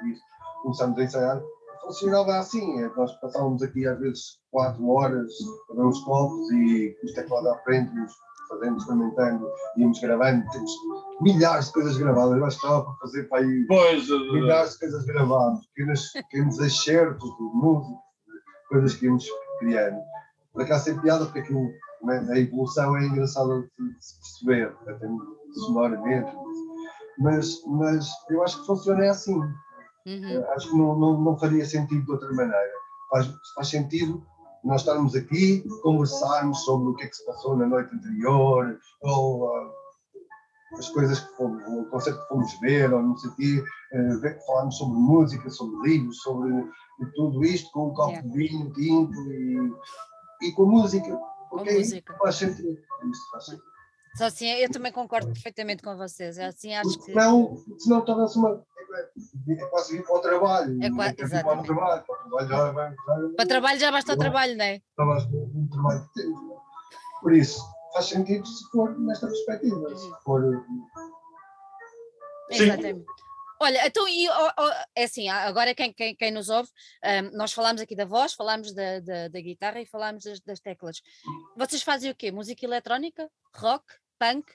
[0.63, 1.41] começámos a ensaiar,
[1.85, 5.31] funcionava assim, é, nós passávamos aqui às vezes quatro horas
[5.69, 7.91] a ver os copos e com os teclados à frente,
[8.47, 10.71] fazendo, experimentando, íamos gravando, temos
[11.21, 14.79] milhares de coisas gravadas, eu acho que estava para fazer para aí pois, milhares de
[14.79, 17.99] coisas gravadas, pequenos, pequenos excertos de música,
[18.69, 19.25] coisas que íamos
[19.59, 19.99] criando.
[20.53, 21.69] Por acaso tem piada porque aquilo,
[22.03, 25.07] né, a evolução é engraçada de se perceber, até
[25.53, 26.31] sonoramente,
[27.17, 29.35] mas, mas eu acho que funciona assim.
[30.05, 30.29] Uhum.
[30.29, 32.71] Eh, acho que não, não, não faria sentido de outra maneira.
[33.09, 34.23] Faz, faz sentido
[34.65, 39.45] nós estarmos aqui, conversarmos sobre o que é que se passou na noite anterior, ou
[39.45, 39.71] uh,
[40.77, 44.45] as coisas que fomos, o concerto que fomos ver, ou não sei o quê, uh,
[44.47, 46.51] falarmos sobre música, sobre livros, sobre
[47.15, 48.27] tudo isto, com um copo yeah.
[48.27, 51.15] de vinho tinto e, e com música.
[51.49, 52.15] Com música.
[52.17, 52.69] Faz sentido.
[52.71, 53.75] Isto faz sentido.
[54.15, 56.37] Só assim, eu também concordo perfeitamente com vocês.
[56.37, 56.89] É assim, acho
[57.77, 58.63] senão torna-se uma.
[58.99, 60.83] É quase vir para o trabalho.
[60.83, 61.15] É quase.
[61.15, 62.95] Para o trabalho, para o trabalho já vai.
[63.35, 64.81] Para trabalho já basta o trabalho, não é?
[64.97, 66.39] Já basta o trabalho que temos.
[67.21, 67.61] Por isso,
[67.93, 69.95] faz sentido se for nesta perspectiva.
[69.95, 70.15] Se uhum.
[70.23, 70.65] for.
[72.49, 73.05] Exatamente.
[73.61, 76.69] Olha, então, e, oh, oh, é assim, agora quem, quem, quem nos ouve,
[77.03, 80.59] um, nós falámos aqui da voz, falámos da, da, da guitarra e falámos das, das,
[80.59, 81.01] teclas.
[81.55, 82.31] Vocês fazem o quê?
[82.31, 83.29] Música eletrónica?
[83.55, 83.85] Rock?
[84.19, 84.45] punk,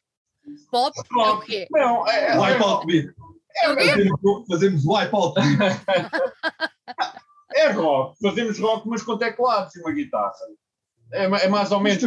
[0.70, 1.66] pop, é o quê?
[1.70, 3.14] Não, é, é, beat.
[3.56, 4.08] É o quê?
[4.48, 5.82] Fazemos wipeout beat.
[7.54, 10.32] é rock, fazemos rock, mas com teclados e uma guitarra.
[11.12, 12.02] É, é mais ou menos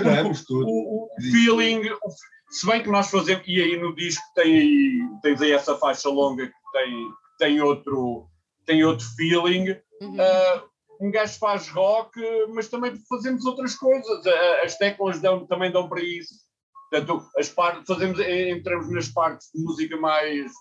[0.49, 2.09] o, o, o, feeling, o,
[2.49, 6.09] se bem que nós fazemos, e aí no disco tem aí, tens aí essa faixa
[6.09, 8.27] longa que tem, tem, outro,
[8.65, 9.75] tem outro feeling.
[10.01, 10.15] Uhum.
[10.15, 12.17] Uh, um gajo faz rock,
[12.53, 14.25] mas também fazemos outras coisas.
[14.63, 16.33] As teclas dão, também dão para isso.
[16.89, 20.51] Portanto, as partes, fazemos, entramos nas partes de música mais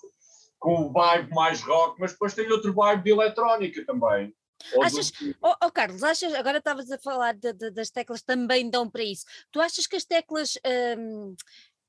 [0.62, 4.32] com o vibe mais rock, mas depois tem outro vibe de eletrónica também.
[4.80, 5.34] Achas, do...
[5.42, 9.02] oh, oh, Carlos, achas, agora estavas a falar de, de, das teclas também dão para
[9.02, 9.26] isso.
[9.50, 10.56] Tu achas que as teclas
[10.96, 11.34] hum,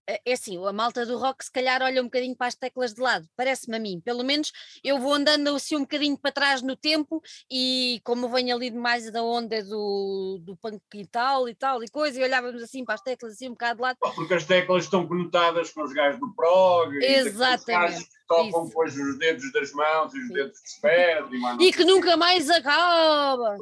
[0.08, 2.96] é, é assim, a malta do rock se calhar olha um bocadinho para as teclas
[2.96, 4.52] de lado, parece-me a mim, pelo menos
[4.84, 9.10] eu vou andando assim um bocadinho para trás no tempo e como venho ali mais
[9.12, 12.96] da onda do, do punk e tal e tal e coisa, e olhávamos assim para
[12.96, 13.98] as teclas assim um bocado de lado.
[14.16, 19.52] Porque as teclas estão conotadas com os gajos do prog, Exatamente tocam depois os dedos
[19.52, 21.26] das mãos e os dedos dos pés.
[21.60, 23.58] E, e que nunca mais acaba.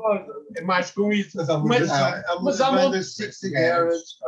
[0.56, 1.38] É mais com isso.
[1.38, 4.20] Mas há muitas, mas, há, há mas há bandas cigarros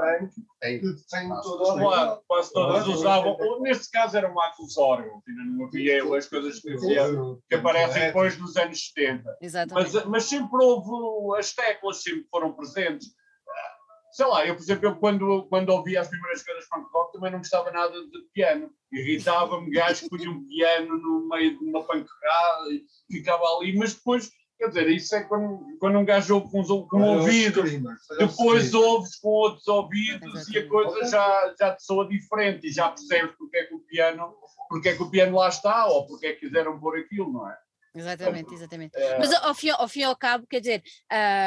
[0.62, 3.38] que têm todas claro, quase todas usavam.
[3.62, 6.76] Neste caso era o Marcos não havia as coisas que,
[7.50, 9.38] que aparecem depois nos anos 70.
[9.42, 9.94] Exatamente.
[9.94, 13.08] Mas, mas sempre houve, as teclas sempre foram presentes
[14.14, 17.32] sei lá, eu, por exemplo, eu quando, quando ouvia as primeiras coisas punk rock também
[17.32, 18.72] não gostava nada de piano.
[18.92, 23.96] Irritava-me gajos que punham um piano no meio de uma pancada e ficava ali, mas
[23.96, 27.64] depois, quer dizer, isso é quando, quando um gajo ouve com, com um ouvido,
[28.20, 32.90] depois ouves com outros ouvidos e a coisa já, já te soa diferente e já
[32.90, 34.36] percebes porque é que o piano,
[34.70, 37.50] porque é que o piano lá está ou porque é que quiseram pôr aquilo, não
[37.50, 37.58] é?
[37.96, 38.98] Exatamente, exatamente.
[38.98, 39.20] É...
[39.20, 40.84] Mas ao fim, ao fim e ao cabo, quer dizer,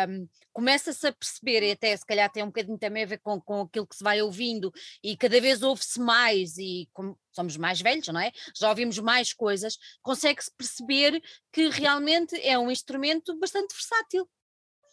[0.08, 3.40] um, começa-se a perceber, e até se calhar tem um bocadinho também a ver com,
[3.40, 4.72] com aquilo que se vai ouvindo,
[5.02, 8.30] e cada vez ouve-se mais, e como somos mais velhos, não é?
[8.54, 11.20] Já ouvimos mais coisas, consegue-se perceber
[11.52, 14.28] que realmente é um instrumento bastante versátil.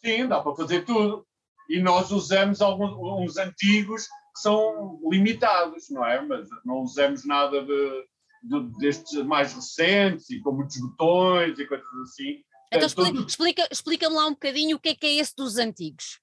[0.04, 1.26] Sim, dá para fazer tudo.
[1.70, 6.20] E nós usamos alguns uns antigos que são limitados, não é?
[6.22, 8.06] Mas não usamos nada de
[8.80, 12.44] destes mais recentes e com muitos botões e coisas assim.
[12.72, 16.20] Então explica, explica, explica-me lá um bocadinho o que é que é esse dos antigos.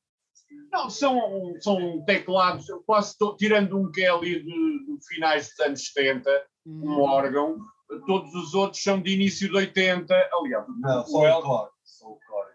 [0.73, 5.61] Não, são, são teclados, quase estou, tirando um que é ali de, de finais dos
[5.61, 6.81] anos 70, hum.
[6.85, 7.59] um órgão,
[8.07, 10.65] todos os outros são de início de 80, aliás.
[10.81, 11.71] Não, só o Korg.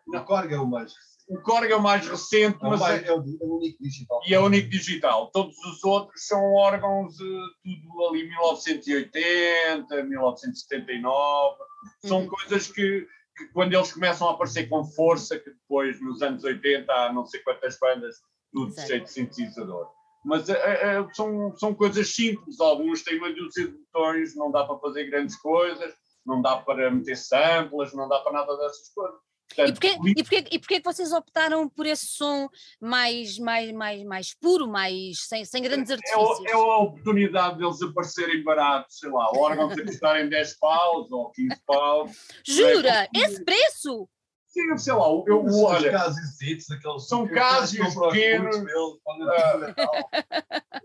[0.07, 0.93] O Korg é o mais
[1.27, 4.21] o Korg é o mais recente, mas mais, é, é, o, é, o, único digital.
[4.27, 5.31] E é o único digital.
[5.31, 11.57] Todos os outros são órgãos uh, tudo ali 1980, 1979.
[12.05, 12.27] São uhum.
[12.27, 16.93] coisas que, que, quando eles começam a aparecer com força, que depois nos anos 80
[16.93, 18.17] há não sei quantas bandas,
[18.53, 18.87] tudo Exato.
[18.87, 19.89] cheio de sintetizador.
[20.23, 22.59] Mas uh, uh, são, são coisas simples.
[22.59, 25.91] Alguns têm uma dúzia de botões, não dá para fazer grandes coisas,
[26.23, 29.24] não dá para meter samples, não dá para nada dessas coisas.
[29.47, 32.49] Portanto, e, porquê, e, porquê, e porquê que vocês optaram por esse som
[32.81, 36.45] mais, mais, mais, mais puro, mais, sem, sem grandes artifícios?
[36.45, 41.31] É, é a oportunidade deles aparecerem baratos, sei lá, órgãos a custarem 10 paus ou
[41.31, 42.11] 15 paus.
[42.45, 43.03] Jura?
[43.03, 44.09] É, esse preço?
[44.55, 45.97] Sim, sei lá, eu, eu olha.
[45.97, 48.55] aqueles são casos pequenos.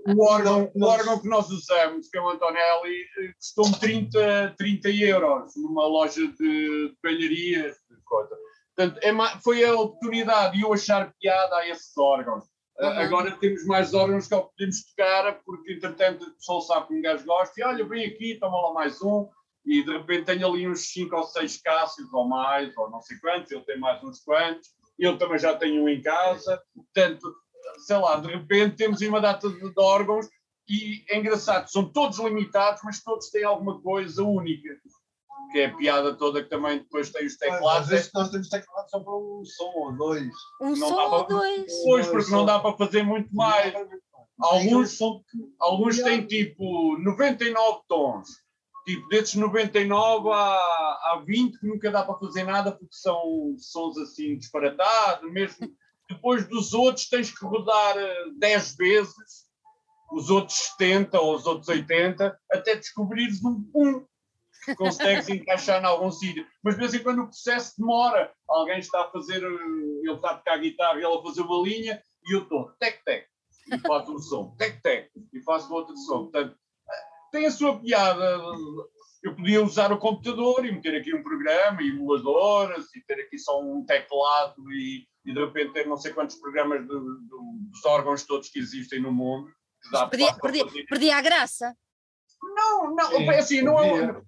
[0.09, 3.05] o, órgão, o órgão que nós usamos, que é o Antonelli,
[3.39, 8.37] custou-me 30, 30 euros numa loja de, de palharias, de coisa.
[8.81, 12.45] Portanto, é, foi a oportunidade de eu achar piada a esses órgãos.
[12.79, 12.89] Uhum.
[12.89, 17.27] Agora temos mais órgãos que podemos tocar, porque entretanto o pessoal sabe que um gajo
[17.27, 19.29] gosta e olha, vem aqui, toma lá mais um,
[19.67, 23.19] e de repente tenho ali uns 5 ou 6 cássios ou mais, ou não sei
[23.19, 27.35] quantos, ele tem mais uns quantos, eu também já tenho um em casa, portanto,
[27.87, 30.27] sei lá, de repente temos uma data de, de órgãos
[30.67, 34.71] e é engraçado, são todos limitados, mas todos têm alguma coisa única
[35.51, 37.83] que é a piada toda que também depois tem os teclados.
[37.83, 40.33] Às vezes nós temos teclados só para um som ou dois.
[40.61, 41.73] Um não som ou dois.
[41.85, 43.75] Pois, porque não dá para fazer muito mais.
[44.39, 44.99] Alguns,
[45.59, 48.29] alguns têm tipo 99 tons.
[48.87, 53.99] Tipo, desses 99 há, há 20 que nunca dá para fazer nada porque são sons
[53.99, 55.31] assim disparatados.
[55.31, 55.71] Mesmo
[56.09, 57.95] depois dos outros tens que rodar
[58.39, 59.51] 10 eh, vezes
[60.13, 64.05] os outros 70 ou os outros 80 até descobrires um, um
[64.65, 66.47] que consegues encaixar em algum sítio.
[66.63, 68.33] Mas de vez em quando o processo demora.
[68.49, 72.03] Alguém está a fazer, ele está a tocar a guitarra, ele a fazer uma linha
[72.25, 73.27] e eu estou tec-tec
[73.73, 76.25] e faço um som, tec-tec e faço outro som.
[76.25, 76.57] Portanto,
[77.31, 78.43] tem a sua piada.
[79.23, 83.61] Eu podia usar o computador e meter aqui um programa, emuladoras, e ter aqui só
[83.61, 88.59] um teclado e, e de repente ter não sei quantos programas dos órgãos todos que
[88.59, 89.51] existem no mundo.
[90.11, 91.77] Perdi, perdi, perdi a graça.
[92.43, 94.23] Não, não, Sim, é assim, não é,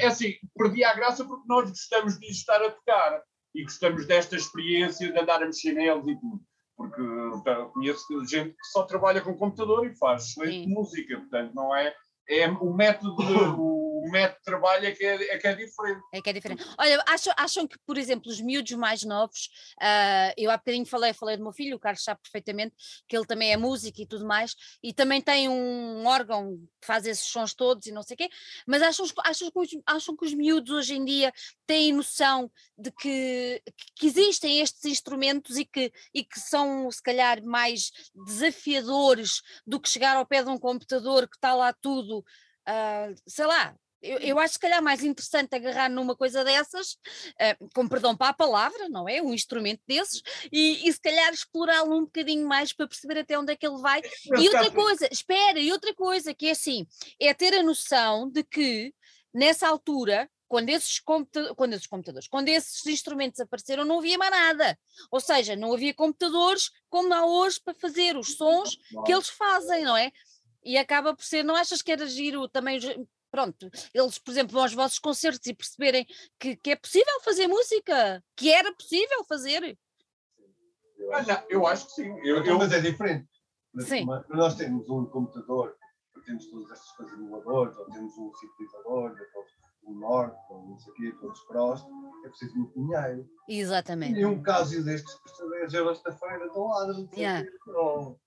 [0.00, 3.22] é assim, perdi a graça porque nós gostamos de estar a tocar
[3.54, 6.40] e gostamos desta experiência de andar a mexer neles e tudo.
[6.76, 7.02] Porque
[7.44, 11.92] tá, conheço gente que só trabalha com computador e faz excelente música, portanto, não é,
[12.28, 13.16] é o método,
[13.58, 13.77] o
[14.10, 16.02] método de trabalho é que é, é, que é diferente.
[16.12, 16.64] É que é diferente.
[16.78, 19.48] Olha, acham, acham que, por exemplo, os miúdos mais novos,
[19.80, 22.74] uh, eu há bocadinho falei, falei do meu filho, o Carlos sabe perfeitamente
[23.06, 27.06] que ele também é músico e tudo mais, e também tem um órgão que faz
[27.06, 28.28] esses sons todos e não sei o quê,
[28.66, 31.32] mas acham, acham, que os, acham que os miúdos hoje em dia
[31.66, 33.62] têm noção de que,
[33.94, 39.88] que existem estes instrumentos e que, e que são, se calhar, mais desafiadores do que
[39.88, 42.24] chegar ao pé de um computador que está lá tudo.
[42.68, 47.68] Uh, sei lá, eu, eu, acho que calhar mais interessante agarrar numa coisa dessas, uh,
[47.74, 49.20] com perdão para a palavra, não é?
[49.20, 50.22] Um instrumento desses,
[50.52, 53.78] e, e se calhar explorá-lo um bocadinho mais para perceber até onde é que ele
[53.78, 54.00] vai.
[54.38, 56.86] E outra coisa, espera, e outra coisa que é assim,
[57.20, 58.94] é ter a noção de que
[59.34, 64.78] nessa altura, quando esses, quando esses computadores, quando esses instrumentos apareceram, não havia mais nada.
[65.10, 69.84] Ou seja, não havia computadores como há hoje para fazer os sons que eles fazem,
[69.84, 70.10] não é?
[70.64, 72.78] E acaba por ser, não achas que era giro também
[73.38, 76.04] pronto, eles, por exemplo, vão aos vossos concertos e perceberem
[76.40, 79.78] que, que é possível fazer música, que era possível fazer.
[81.12, 82.08] Ah, não, eu acho que sim.
[82.24, 82.58] Eu, eu...
[82.58, 83.28] Mas é diferente.
[83.80, 84.06] Sim.
[84.30, 85.76] Nós temos um computador,
[86.26, 89.14] temos todas estas coisas emuladores, ou temos um sintetizador,
[89.84, 91.86] um norte, ou não sei o quê, todos cross,
[92.24, 93.30] é preciso muito dinheiro.
[93.48, 94.18] Exatamente.
[94.18, 97.08] E um caso destes custa 10 euros da feira do lado.
[97.14, 97.48] Yeah.
[97.64, 98.20] Pronto,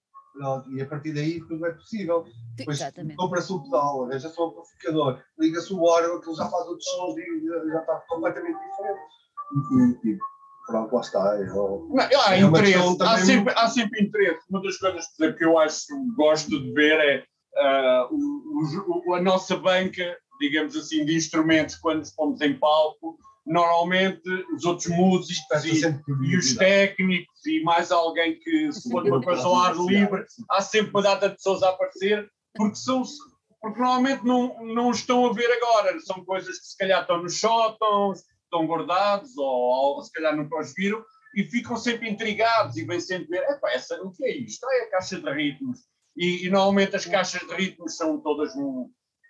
[0.71, 2.25] e a partir daí tudo é possível.
[2.55, 2.79] Depois
[3.15, 7.71] compra-se o pedal, arranja-se o amplificador, liga-se o órgão, aquilo já faz outros sons e
[7.71, 9.01] já está completamente diferente.
[10.03, 10.17] E, e,
[10.67, 11.35] pronto, lá está.
[11.37, 14.41] É, não, há, é interesse, há, sempre, há sempre interesse.
[14.49, 15.05] Uma das coisas
[15.37, 15.85] que eu acho
[16.15, 17.23] gosto de ver é
[17.57, 24.29] uh, o, o, a nossa banca, digamos assim, de instrumentos quando fomos em palco normalmente
[24.55, 25.81] os outros músicos e,
[26.23, 30.61] e, os técnicos e mais alguém que se for uma coisa ao ar livre, há
[30.61, 33.03] sempre uma data de pessoas a aparecer, porque são
[33.61, 37.39] porque normalmente não, não estão a ver agora, são coisas que se calhar estão nos
[37.39, 42.83] sótãos, estão guardados, ou, ou se calhar nunca os viram, e ficam sempre intrigados e
[42.83, 44.67] vêm sempre ver, epá, essa, o que é isto?
[44.67, 45.79] É a caixa de ritmos.
[46.17, 48.51] E, e normalmente as caixas de ritmos são todas,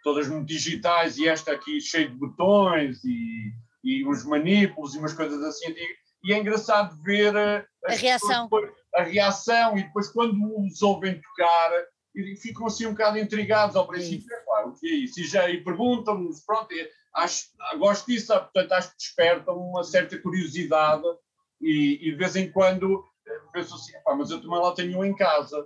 [0.02, 3.52] todas digitais e esta aqui cheia de botões e,
[3.84, 5.74] e uns manípulos e umas coisas assim.
[6.24, 8.50] E é engraçado ver a reação.
[8.96, 11.72] a reação e depois quando os ouvem tocar
[12.42, 15.20] ficam assim um bocado intrigados ao princípio, é claro, o que é isso?
[15.20, 16.68] E já e perguntam-nos, pronto,
[17.16, 17.46] acho,
[17.78, 21.04] gosto disso, portanto acho que despertam uma certa curiosidade
[21.62, 25.06] e, e de vez em quando eh, penso assim, mas eu também lá tenho um
[25.06, 25.66] em casa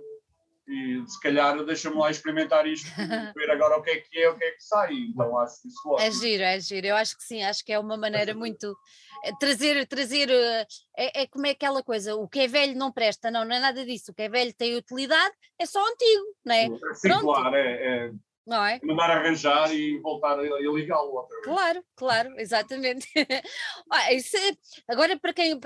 [0.68, 2.86] e se calhar deixa-me lá experimentar isto,
[3.36, 4.94] ver agora o que é que é, o que é que sai.
[4.94, 6.86] Então acho que isso É giro, é giro.
[6.88, 8.76] Eu acho que sim, acho que é uma maneira muito.
[9.24, 10.28] Eh, trazer, trazer.
[10.30, 13.54] Eh, é, é como é aquela coisa: o que é velho não presta, não, não
[13.54, 14.10] é nada disso.
[14.10, 16.66] O que é velho tem utilidade, é só antigo, não é?
[16.94, 17.22] Sim, Pronto.
[17.22, 18.12] claro, é, é
[18.46, 18.78] não é?
[18.82, 21.44] Mandar arranjar e voltar a ligá-lo outra vez.
[21.44, 23.08] Claro, claro, exatamente.
[24.12, 24.52] isso, é,
[24.88, 25.58] agora, para quem.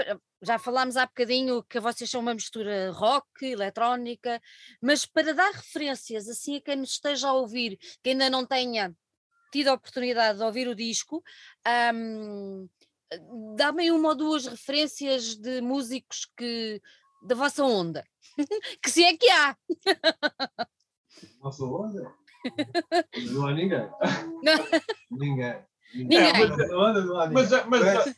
[0.43, 4.41] Já falámos há bocadinho que vocês são uma mistura rock, eletrónica,
[4.81, 8.95] mas para dar referências assim a quem nos esteja a ouvir, que ainda não tenha
[9.53, 11.23] tido a oportunidade de ouvir o disco,
[11.95, 12.67] um,
[13.55, 16.81] dá-me uma ou duas referências de músicos que
[17.23, 18.07] da vossa onda.
[18.83, 19.55] que se é que há.
[21.43, 22.15] Nossa onda?
[23.33, 23.89] Não há ninguém.
[25.11, 25.71] ninguém.
[25.95, 26.33] Ninguém.
[27.33, 28.15] mas, mas, mas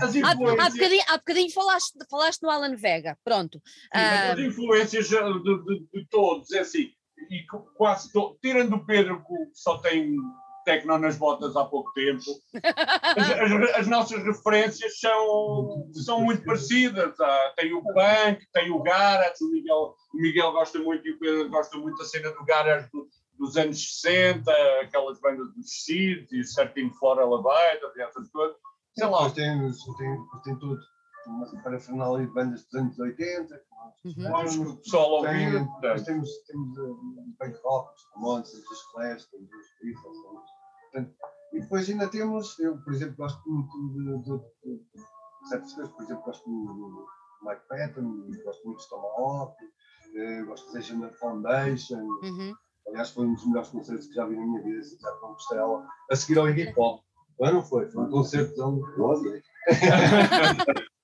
[0.00, 0.24] as influências...
[0.24, 3.60] há, há, bocadinho, há bocadinho falaste, falaste no Alan Vega, pronto.
[3.64, 4.32] Sim, uh...
[4.32, 6.90] As influências de, de, de, todos, é assim,
[7.30, 7.44] e
[7.76, 10.16] quase todos, tirando o Pedro, que só tem
[10.64, 12.22] tecno nas botas há pouco tempo,
[13.16, 17.18] as, as, as nossas referências são, são muito parecidas.
[17.20, 21.18] Ah, tem o punk, tem o garage, o Miguel, o Miguel gosta muito e o
[21.18, 23.08] Pedro gosta muito da cena do garage do,
[23.38, 24.50] dos anos 60,
[24.82, 28.56] aquelas bandas dos Seeds e o Certain Flora e essas coisas.
[28.96, 29.28] Sei lá.
[29.28, 30.80] Depois tem, tem, tem tudo,
[31.26, 33.62] uma parafernália de bandas dos anos 80.
[34.04, 34.36] Uhum.
[34.36, 35.66] Acho que o pessoal ouvir.
[35.80, 36.96] Depois temos, temos uh,
[37.38, 41.16] punk rock, os Ramones, os Clash, temos os Beatles.
[41.52, 45.92] E depois ainda temos, eu, por exemplo, gosto muito de, de, de, de certas coisas,
[45.92, 47.06] por exemplo, gosto do
[47.42, 52.02] Mike Patton, gosto muito de Tomahawk, uh, gosto de Station Foundation.
[52.22, 52.54] Uhum.
[52.88, 55.86] Aliás, foi um dos melhores concertos que já vi na minha vida, já com Costela,
[56.10, 57.02] a seguir ao Iggy Pop.
[57.38, 58.60] Mas não foi, foi um concerto de
[58.98, 59.42] Nossa!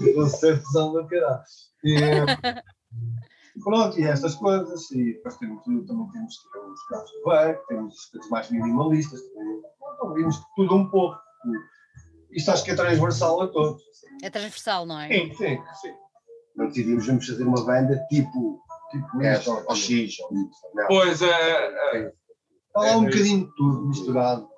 [0.00, 1.42] um concerto do caralho.
[1.84, 2.00] E,
[3.62, 4.90] pronto, e estas coisas.
[4.92, 9.20] E depois temos, também temos os carros de banco, temos as coisas mais minimalistas,
[10.00, 11.18] ouvimos tudo um pouco.
[12.30, 13.82] Isto acho que é transversal a todos.
[14.22, 15.08] É transversal, não é?
[15.08, 15.94] Sim, sim, sim.
[16.56, 18.63] Não decidimos, vamos fazer uma banda tipo
[19.00, 20.16] tipo é, isto, ou X.
[20.88, 21.26] Pois é.
[21.28, 22.12] é
[22.76, 24.48] Está lá um bocadinho de tudo misturado.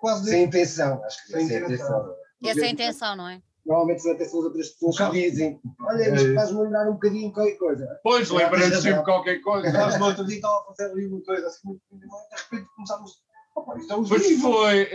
[0.00, 2.14] Quase sem intenção, acho que sem intenção.
[2.42, 3.40] Essa é a intenção, não é?
[3.64, 7.32] Normalmente são até são as outras pessoas que dizem: Olha, isto faz-me lembrar um bocadinho
[7.32, 8.00] qualquer coisa.
[8.02, 9.70] Pois, lembrando sempre qualquer coisa.
[9.70, 12.06] Nós no outro dia estava a fazer ali uma coisa assim, de
[12.42, 13.22] repente começámos.
[13.54, 14.88] Opa, isto é um Pois foi.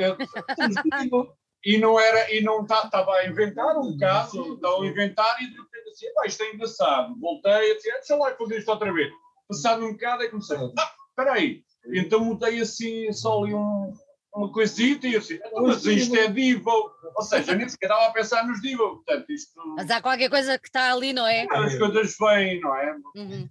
[1.66, 5.47] E não era, e não estava tá, a inventar um caso, estava a inventar e
[5.47, 7.20] de repente assim, pá, isto é engraçado.
[7.20, 9.11] Voltei a dizer, deixa lá fazer isto outra vez.
[9.47, 11.63] Passado um bocado é comecei, ah, espera aí.
[11.88, 13.93] Então mudei assim, só ali um,
[14.36, 16.70] uma coisita e assim, então, mas isto é Divo.
[17.16, 19.03] Ou seja, nem sequer estava a pensar nos Divo.
[19.03, 19.59] Portanto, isto...
[19.76, 21.47] Mas há qualquer coisa que está ali, não é?
[21.49, 22.95] As coisas vêm, não é?
[23.16, 23.49] Uhum.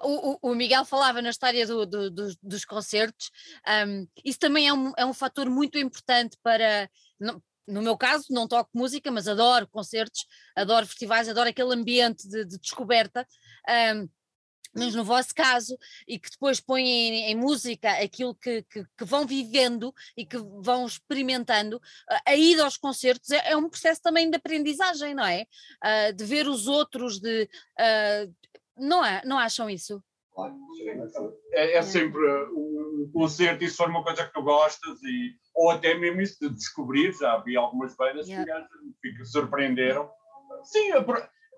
[0.00, 3.30] O, o, Miguel falava na história do, do, do, dos concertos,
[3.86, 6.88] um, isso também é um, é um fator muito importante para.
[7.20, 12.44] No, meu caso, não toco música, mas adoro concertos, adoro festivais, adoro aquele ambiente de,
[12.44, 13.26] de descoberta.
[13.94, 14.08] Um,
[14.72, 19.04] mas no vosso caso, e que depois põem em, em música aquilo que, que, que,
[19.04, 21.80] vão vivendo e que vão experimentando,
[22.24, 25.44] a ida aos concertos é, é um processo também de aprendizagem, não é?
[25.84, 28.34] Uh, de ver os outros, de, uh,
[28.76, 30.02] não, é, não acham isso?
[31.52, 35.70] É, é sempre um concerto, e se for uma coisa que tu gostas, e, ou
[35.70, 38.66] até mesmo isso de descobrir, já vi algumas bandas yeah.
[39.00, 40.10] que surpreenderam.
[40.64, 40.90] Sim,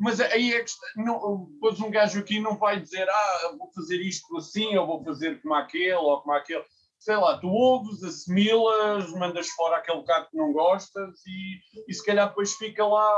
[0.00, 3.96] Mas aí é que não, depois um gajo aqui não vai dizer, ah, vou fazer
[3.96, 6.64] isto assim, ou vou fazer como aquele, ou como aquele.
[6.98, 11.58] Sei lá, tu ouves, assimilas, mandas fora aquele bocado que não gostas e,
[11.88, 13.10] e se calhar depois fica lá,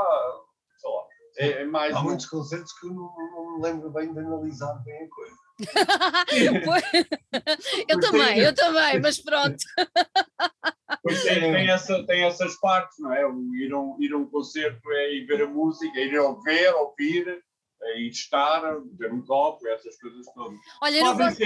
[0.77, 1.03] sei lá.
[1.37, 2.03] É, é mais Há um...
[2.05, 5.44] muitos concertos que eu não, não me lembro bem de analisar bem a coisa.
[7.87, 9.57] eu também, eu também, mas pronto.
[11.01, 13.25] Pois tem, tem, essa, tem essas partes, não é?
[13.25, 16.17] O ir, a um, ir a um concerto é ir ver a música, é ir
[16.17, 17.43] a ver, ouvir,
[17.81, 20.57] é ir estar, beber um copo, essas coisas todas.
[20.81, 21.43] Olha, no vosso,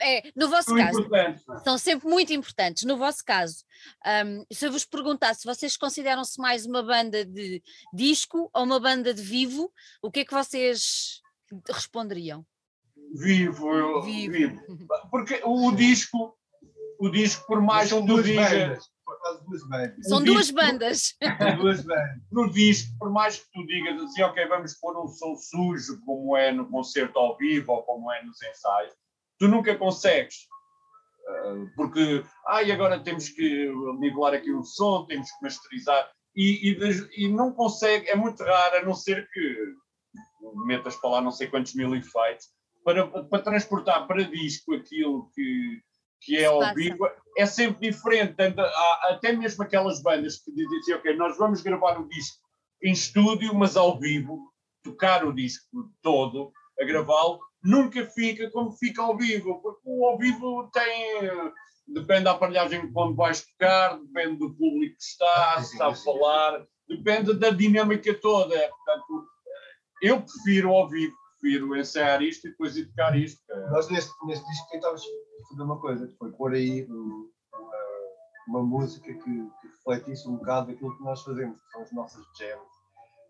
[0.00, 1.36] é, no vosso são caso, é?
[1.64, 2.84] são sempre muito importantes.
[2.84, 3.64] No vosso caso,
[4.26, 7.62] um, se eu vos perguntasse, vocês consideram-se mais uma banda de
[7.92, 9.72] disco ou uma banda de vivo,
[10.02, 11.20] o que é que vocês
[11.70, 12.44] responderiam?
[13.14, 14.32] Vivo, eu, vivo.
[14.32, 14.60] vivo.
[15.10, 16.36] Porque o disco,
[16.98, 18.92] o disco, por mais que tu digas.
[20.02, 21.14] São duas bandas.
[21.38, 22.22] São duas bandas.
[22.30, 26.36] No disco, por mais que tu digas assim, ok, vamos pôr um som sujo, como
[26.36, 28.92] é no concerto ao vivo ou como é nos ensaios,
[29.38, 30.48] tu nunca consegues.
[31.26, 36.72] Uh, porque, ai, ah, agora temos que nivelar aqui o som, temos que masterizar, e,
[36.72, 39.56] e, e não consegue, é muito raro, a não ser que
[40.66, 42.48] metas para lá não sei quantos mil efeitos,
[42.84, 45.80] para, para transportar para disco aquilo que,
[46.20, 48.34] que é ao vivo, é sempre diferente.
[48.34, 52.38] Tanto, há, até mesmo aquelas bandas que dizem assim, ok, nós vamos gravar o disco
[52.82, 59.02] em estúdio, mas ao vivo, tocar o disco todo, a gravá-lo, nunca fica como fica
[59.02, 61.54] ao vivo, porque o ao vivo tem.
[61.86, 66.64] Depende da aparelhagem quando vais tocar, depende do público que está, se está a falar,
[66.88, 68.56] depende da dinâmica toda.
[68.56, 69.26] Portanto,
[70.00, 71.14] eu prefiro ao vivo
[71.78, 73.42] ensaiar isto e depois ir tocar isto.
[73.70, 75.02] Nós neste, neste disco tentávamos
[75.48, 77.26] fazer uma coisa, que foi pôr aí uma,
[78.48, 82.24] uma música que, que, refletisse um bocado aquilo que nós fazemos, que são as nossas
[82.38, 82.74] jams,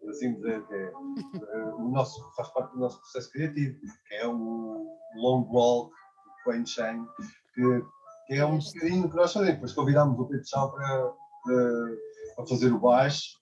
[0.09, 4.27] assim dizer, que é, eh, o nosso, faz parte do nosso processo criativo, que é
[4.27, 4.87] o
[5.17, 7.07] Long Walk, o Queen Shane,
[7.55, 7.85] que,
[8.27, 9.55] que é um bocadinho que nós fazemos.
[9.55, 11.13] Depois convidámos o Pedro Chau para,
[11.45, 11.97] para,
[12.37, 13.39] para fazer o baixo,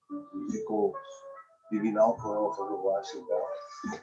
[0.50, 0.94] ficou
[1.72, 3.40] divinal com ela baixo então.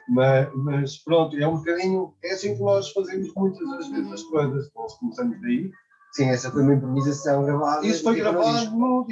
[0.08, 4.22] Mas, mas pronto, é um bocadinho, é assim que nós fazemos muitas das vezes as
[4.24, 4.70] coisas.
[4.74, 5.70] Nós começamos daí.
[6.12, 7.86] Sim, essa foi uma improvisação gravada.
[7.86, 9.06] Isso foi gravado no,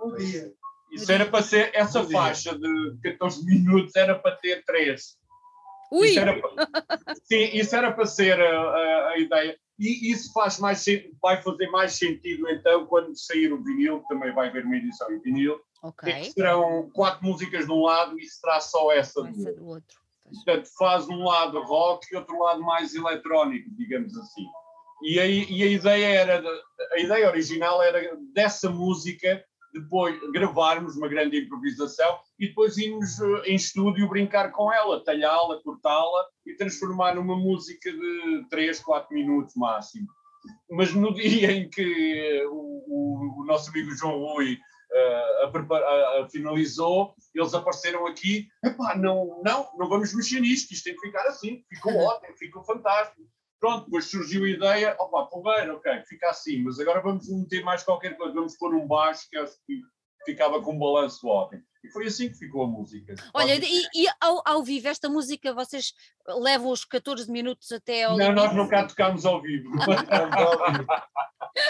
[0.00, 0.52] no, dia.
[0.92, 5.18] Isso era para ser, essa faixa de 14 minutos era para ter 3.
[5.90, 6.08] Ui!
[6.08, 6.34] Isso era,
[7.24, 9.58] sim, isso era para ser a, a, a, ideia.
[9.78, 10.84] E isso faz mais,
[11.22, 15.20] vai fazer mais sentido então quando sair o vinil, também vai haver uma edição em
[15.20, 16.12] vinil, Okay.
[16.12, 20.00] É que serão quatro músicas de um lado e será só essa, essa do outro.
[20.24, 24.46] Portanto, faz um lado rock e outro lado mais eletrónico, digamos assim.
[25.02, 26.42] E a, e a ideia era,
[26.92, 29.42] a ideia original era dessa música
[29.72, 35.60] depois gravarmos uma grande improvisação e depois irmos eh, em estúdio brincar com ela, talhá-la,
[35.62, 40.08] cortá-la e transformar numa música de 3, 4 minutos máximo.
[40.70, 46.28] Mas no dia em que o, o, o nosso amigo João Rui uh, a, a,
[46.30, 51.26] finalizou, eles apareceram aqui, epá, não, não, não vamos mexer nisto, isto tem que ficar
[51.26, 53.28] assim, ficou ótimo, ficou fantástico.
[53.60, 57.82] Pronto, depois surgiu a ideia, opa, porreiro, ok, fica assim, mas agora vamos meter mais
[57.82, 59.82] qualquer coisa, vamos pôr um baixo que acho que
[60.24, 61.64] ficava com um balanço ótimo.
[61.88, 63.14] E foi assim que ficou a música.
[63.32, 65.94] Olha, e, e ao, ao, vivo, esta música, vocês
[66.26, 68.16] levam os 14 minutos até ao.
[68.16, 69.70] Não, nós nunca tocámos ao vivo.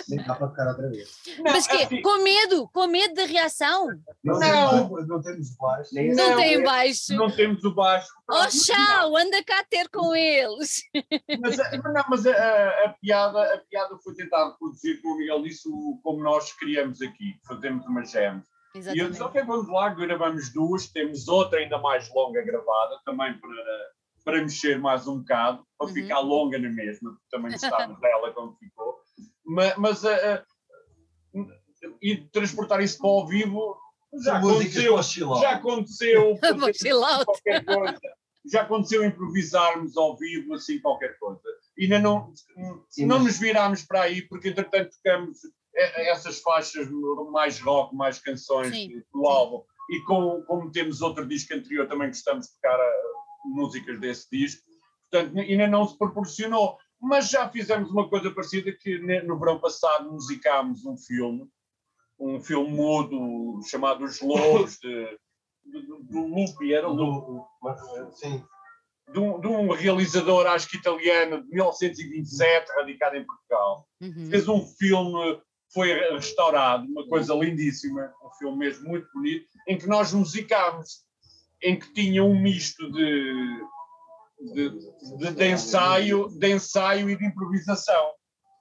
[0.08, 1.08] Nem dá para tocar outra vez.
[1.38, 2.68] Não, Mas que assim, Com medo?
[2.68, 3.86] Com medo da reação?
[4.24, 5.90] Não, não, não temos baixo.
[5.94, 7.14] Não, não tem baixo.
[7.14, 8.08] Não temos o baixo.
[8.28, 10.82] Oh, tchau, anda cá ter com eles.
[11.40, 15.42] Mas, não, mas a, a, a, piada, a piada foi tentar reproduzir, como o Miguel
[15.42, 15.68] disse,
[16.02, 17.38] como nós criamos aqui.
[17.46, 18.42] Fazemos uma jam.
[18.74, 18.98] Exatamente.
[18.98, 23.38] E eu disse, ok, vamos lá, gravamos duas, temos outra ainda mais longa gravada, também
[23.38, 23.90] para,
[24.24, 25.94] para mexer mais um bocado, para uhum.
[25.94, 28.98] ficar longa na mesma, porque também gostávamos dela como ficou.
[29.44, 30.08] Mas, mas uh,
[31.34, 31.46] uh,
[32.02, 33.76] e transportar isso para o vivo
[34.24, 36.38] já aconteceu, já aconteceu
[37.24, 38.00] qualquer coisa.
[38.50, 41.42] Já aconteceu improvisarmos ao vivo assim qualquer coisa.
[41.76, 42.32] E ainda não,
[42.88, 43.26] Sim, não mas...
[43.26, 45.38] nos virámos para aí, porque entretanto tocamos
[45.78, 46.88] essas faixas
[47.30, 49.02] mais rock, mais canções Sim.
[49.12, 49.62] do álbum.
[49.90, 52.92] E como, como temos outro disco anterior, também gostamos de tocar a,
[53.44, 54.62] músicas desse disco.
[55.10, 56.76] Portanto, ainda não se proporcionou.
[57.00, 61.48] Mas já fizemos uma coisa parecida que no verão passado musicámos um filme,
[62.18, 65.18] um filme mudo chamado Os Lobos, de,
[65.64, 67.40] do Lupi, era Lupi.
[68.14, 68.44] Sim.
[69.12, 73.88] De um, de um, realizador, acho que italiano, de 1927, radicado em Portugal.
[74.02, 74.28] Uhum.
[74.28, 75.40] Fez um filme,
[75.72, 81.06] foi restaurado, uma coisa lindíssima, um filme mesmo muito bonito, em que nós musicámos
[81.62, 83.60] em que tinha um misto de,
[84.54, 84.70] de,
[85.18, 88.12] de, de ensaio, de ensaio e de improvisação.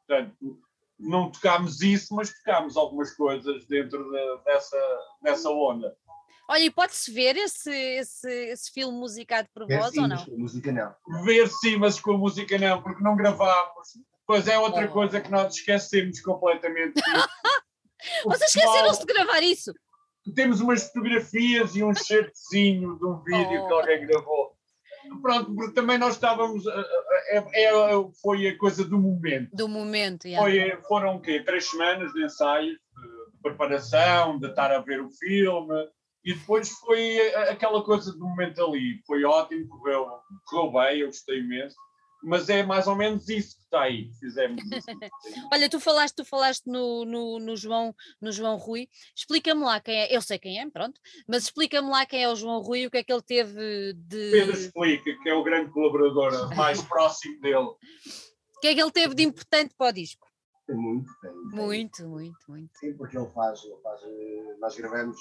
[0.07, 0.59] Portanto,
[0.99, 4.77] não tocámos isso, mas tocámos algumas coisas dentro de, dessa,
[5.21, 5.95] dessa onda.
[6.49, 10.25] Olha, e pode-se ver esse, esse, esse filme musicado por ver vós sim, ou não?
[10.25, 11.23] Com a música não.
[11.23, 13.89] Ver sim, mas com a música não, porque não gravámos.
[14.27, 14.91] Pois é outra oh.
[14.91, 16.95] coisa que nós esquecemos completamente.
[18.25, 19.73] Vocês esqueceram-se de gravar isso?
[20.35, 23.67] Temos umas fotografias e um certezinho de um vídeo oh.
[23.67, 24.57] que alguém gravou.
[25.21, 26.65] Pronto, porque também nós estávamos.
[27.29, 27.71] É, é,
[28.21, 29.55] foi a coisa do momento.
[29.55, 30.45] Do momento, yeah.
[30.45, 31.41] foi, Foram o quê?
[31.41, 35.87] Três semanas de ensaios, de, de preparação, de estar a ver o filme.
[36.25, 39.01] E depois foi aquela coisa do momento ali.
[39.07, 40.09] Foi ótimo, correu,
[40.45, 41.77] correu bem, eu gostei imenso
[42.23, 44.61] mas é mais ou menos isso que está aí, fizemos
[45.51, 49.95] Olha, tu falaste, tu falaste no, no, no João, no João Rui, explica-me lá quem
[49.95, 52.87] é, eu sei quem é, pronto, mas explica-me lá quem é o João Rui e
[52.87, 54.31] o que é que ele teve de.
[54.31, 57.55] Pedro explica, que é o grande colaborador mais próximo dele.
[58.57, 60.27] O que é que ele teve de importante para o disco?
[60.65, 61.31] Tem muito, tem.
[61.53, 62.77] Muito, muito, muito.
[62.77, 65.17] Sim, porque ele faz, ele faz, eh, nós gravamos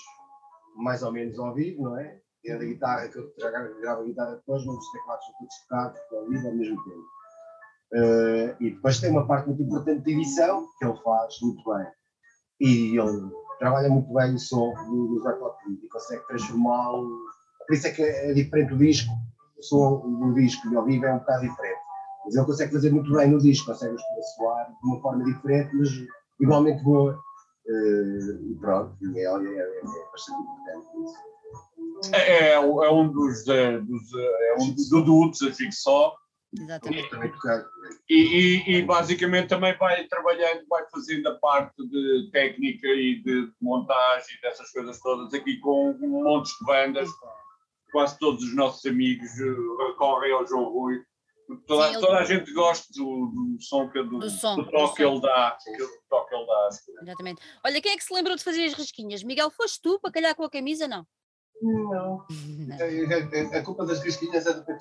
[0.74, 2.20] mais ou menos ao vivo, não é?
[2.50, 5.56] É da guitarra, que eu já gravo a guitarra depois, mas os teclados são todos
[5.60, 7.16] tocados ao vivo ao mesmo tempo.
[7.92, 11.86] Uh, e depois tem uma parte muito importante de edição, que ele faz muito bem.
[12.60, 17.18] E ele trabalha muito bem o som do, do e consegue transformá-lo.
[17.66, 19.12] Por isso é que é diferente o disco,
[19.56, 21.80] o som do disco e ao vivo é um bocado diferente.
[22.24, 23.96] Mas ele consegue fazer muito bem no disco, consegue
[24.36, 25.88] soar de uma forma diferente, mas
[26.40, 27.18] igualmente boa.
[27.66, 31.35] Uh, e pronto, é, é, é bastante importante isso.
[32.12, 36.14] É, é, é um dos, é, dos é um do, do Desafio Só.
[36.58, 37.08] Exatamente.
[38.08, 43.50] E, e, e, basicamente também vai trabalhando, vai fazendo a parte de técnica e de
[43.60, 47.08] montagem dessas coisas todas aqui com um monte de bandas.
[47.92, 49.28] Quase todos os nossos amigos
[49.88, 51.02] recorrem ao João Rui.
[51.66, 54.96] Toda, Sim, toda a gente gosta do, do som, que, do, do, som, do toque
[54.96, 55.56] que ele dá.
[55.62, 55.78] Que,
[56.08, 56.68] toque ele dá.
[57.02, 57.42] Exatamente.
[57.64, 59.22] Olha, quem é que se lembrou de fazer as risquinhas?
[59.22, 60.88] Miguel, foste tu para calhar com a camisa?
[60.88, 61.06] Não.
[61.62, 62.26] Não.
[63.52, 64.80] A, a, culpa das risquinhas é do Pedro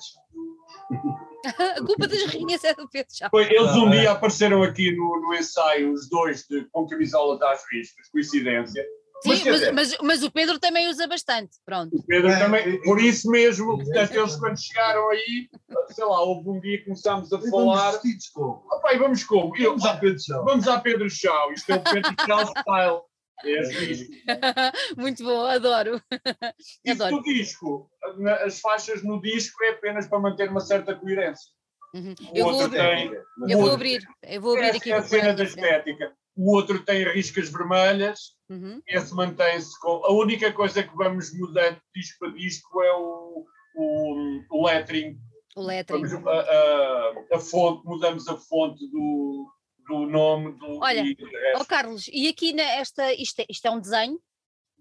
[1.44, 3.30] A culpa das risquinhas é do Pedro Chá.
[3.32, 8.08] Eles um dia apareceram aqui no, no ensaio, os dois, de, com camisola das riscas,
[8.10, 8.84] coincidência.
[9.22, 11.96] Sim, mas, mas, mas, mas, o Pedro também usa bastante, pronto.
[11.96, 15.48] O Pedro é, também, é, por isso mesmo, portanto, eles quando chegaram aí,
[15.88, 17.92] sei lá, houve um dia que começámos a falar.
[17.92, 18.62] Vamos como?
[18.70, 19.56] Ah, vamos como?
[19.56, 20.38] Eu, vamos a Pedro Chá.
[20.42, 23.00] Vamos a Pedro Chá, isto é o Pedro Chá style.
[23.44, 24.08] É assim.
[24.96, 26.00] Muito bom, adoro.
[26.88, 27.16] adoro.
[27.16, 27.90] o disco,
[28.44, 31.50] as faixas no disco é apenas para manter uma certa coerência.
[31.94, 32.14] Uhum.
[32.34, 33.10] Eu, vou, tem,
[33.48, 34.92] eu vou abrir, eu vou abrir aqui.
[34.92, 36.12] É a cena da estética.
[36.36, 38.82] O outro tem riscas vermelhas, uhum.
[38.86, 40.04] esse mantém-se com.
[40.04, 45.18] A única coisa que vamos mudando disco para disco é o, o, o lettering.
[45.56, 46.04] O lettering.
[46.26, 49.50] A, a, a, fonte, mudamos a fonte do,
[49.86, 50.78] do nome do.
[50.80, 51.02] Olha,
[51.56, 54.20] ó oh Carlos, e aqui nesta, isto, é, isto é um desenho?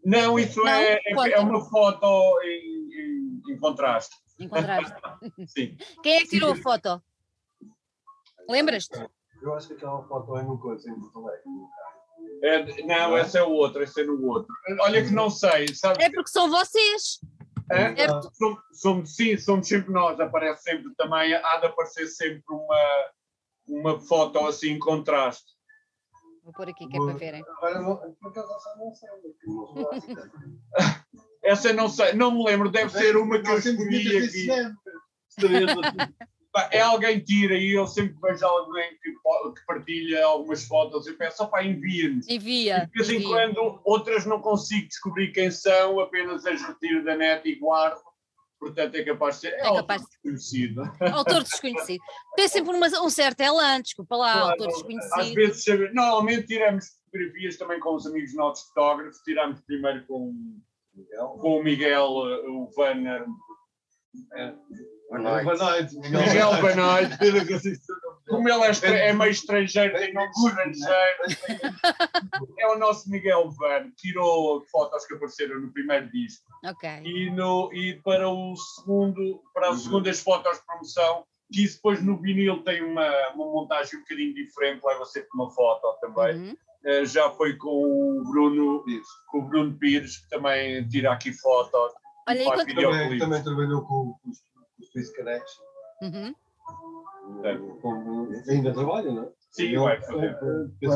[0.04, 0.68] Não, isso Não?
[0.68, 4.16] É, é, é, uma foto em, em, em contraste.
[4.40, 4.96] Em contraste.
[5.48, 5.78] Sim.
[6.04, 7.02] Quem é que tirou a foto?
[8.48, 9.04] Lembras-te?
[9.42, 11.44] Eu acho que aquela foto é no coisa em Porto Alegre.
[12.44, 14.54] É, não, essa é o outro, essa é no outro.
[14.82, 16.04] Olha que não sei, sabe?
[16.04, 17.20] É porque são vocês.
[17.72, 18.04] É?
[18.04, 23.12] É somos, somos, sim, somos sempre nós, aparece sempre também, há de aparecer sempre uma,
[23.68, 25.56] uma foto assim em contraste.
[26.44, 27.44] Vou pôr aqui que é para verem.
[31.44, 34.48] Essa não sei, não me lembro, deve ser uma que eu escolhi aqui.
[36.72, 41.44] É alguém tira e eu sempre vejo alguém que, que partilha algumas fotos e penso,
[41.44, 42.26] opá, envia-nos.
[42.30, 42.90] Envia.
[42.94, 47.46] De vez em quando outras não consigo descobrir quem são, apenas as retiro da net
[47.46, 48.00] e guardo
[48.60, 49.54] portanto é capaz de ser.
[49.54, 50.82] É, é capaz autor desconhecido.
[51.14, 52.02] Autor desconhecido.
[52.36, 55.20] Tem sempre uma, um certo elan, desculpa lá, claro, autor desconhecido.
[55.20, 60.34] Às vezes, normalmente tiramos fotografias também com os amigos nossos fotógrafos, tiramos primeiro com,
[60.94, 61.28] Miguel.
[61.40, 63.26] com o Miguel, o Vanner.
[64.34, 64.54] É,
[65.10, 65.96] Boa noite.
[66.00, 67.18] Miguel, boa noite.
[68.28, 71.70] Como ele é, é meio estrangeiro, tem nome estrangeiro.
[72.58, 76.44] é o nosso Miguel Van, tirou fotos que apareceram no primeiro disco.
[76.66, 76.90] Ok.
[77.04, 81.24] E, no, e para o segundo, para as segundas fotos de promoção,
[81.54, 85.52] que isso depois no vinil tem uma, uma montagem um bocadinho diferente, leva sempre uma
[85.52, 86.36] foto também.
[86.36, 86.58] Uhum.
[86.84, 88.84] Uh, já foi com o Bruno,
[89.28, 91.94] com o Bruno Pires, que também tira aqui fotos.
[92.28, 95.64] Olha, e também, também trabalhou com, com os, com os Swiss Connection.
[96.02, 96.36] Uhum.
[98.50, 99.30] Ainda trabalha, não é?
[99.52, 100.38] Sim, vai fazer.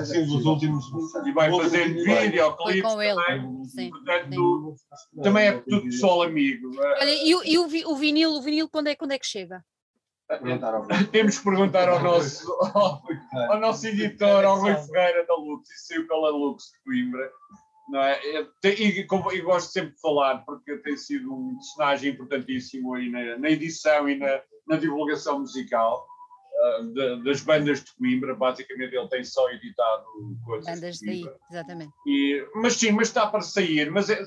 [0.06, 0.86] Sim, os últimos.
[1.26, 3.16] E vai fazer videoclipes com ele.
[3.16, 3.64] também.
[3.66, 4.76] Sim, Portanto,
[5.24, 6.70] também é tudo pessoal amigo.
[6.78, 9.64] Olha, e, o- e o, o vinil, o vinil quando é, quando é que chega?
[11.12, 13.02] Temos que perguntar ao nosso, ao,
[13.52, 17.32] ao nosso editor, ao Rui Ferreira da Lux, e saiu pela Lux de Coimbra.
[17.90, 18.20] Não é?
[18.64, 23.50] E, e gosto sempre de falar, porque tem sido um personagem importantíssimo aí na, na
[23.50, 24.40] edição e na,
[24.70, 26.06] na divulgação musical
[26.62, 28.36] ah, da- das bandas de Coimbra.
[28.36, 30.06] Basicamente, ele tem só editado
[30.46, 30.66] coisas.
[30.76, 31.40] Bandas de daí, Coimbra.
[31.52, 31.94] exatamente.
[32.06, 33.90] E, mas sim, mas está para sair.
[33.92, 34.22] Mas é-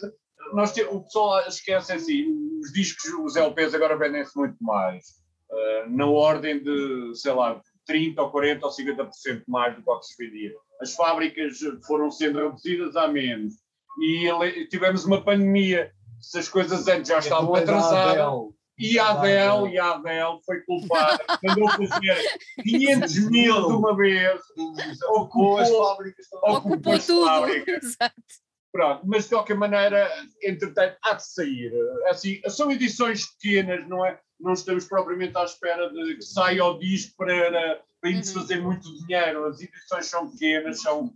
[0.55, 2.27] nós te- o pessoal esquece assim,
[2.61, 5.21] os discos, os LPs agora vendem-se muito mais.
[5.51, 9.99] Uh, na ordem de, sei lá, 30 ou 40 ou 50% mais do que o
[9.99, 10.53] que se vendia.
[10.81, 13.55] As fábricas foram sendo reduzidas a menos.
[14.01, 15.93] E ele- tivemos uma pandemia.
[16.19, 18.17] Se as coisas antes já estavam atrasadas.
[18.79, 22.17] E a Adele, e a Adele foi culpada, mandou fazer
[22.63, 24.41] 500 mil de uma vez,
[25.09, 26.57] Ocupou as fábricas todas.
[26.57, 27.27] Ocupou as tudo.
[27.27, 27.85] fábricas.
[27.85, 28.15] Exato.
[28.73, 30.11] Pronto, mas de qualquer maneira,
[30.43, 31.71] entretanto, há de sair.
[32.09, 34.19] Assim, são edições pequenas, não é?
[34.41, 38.41] Não estamos propriamente à espera de que saia o disco para, para irmos Uhum.
[38.41, 39.45] fazer muito dinheiro.
[39.45, 41.13] As edições são pequenas, são,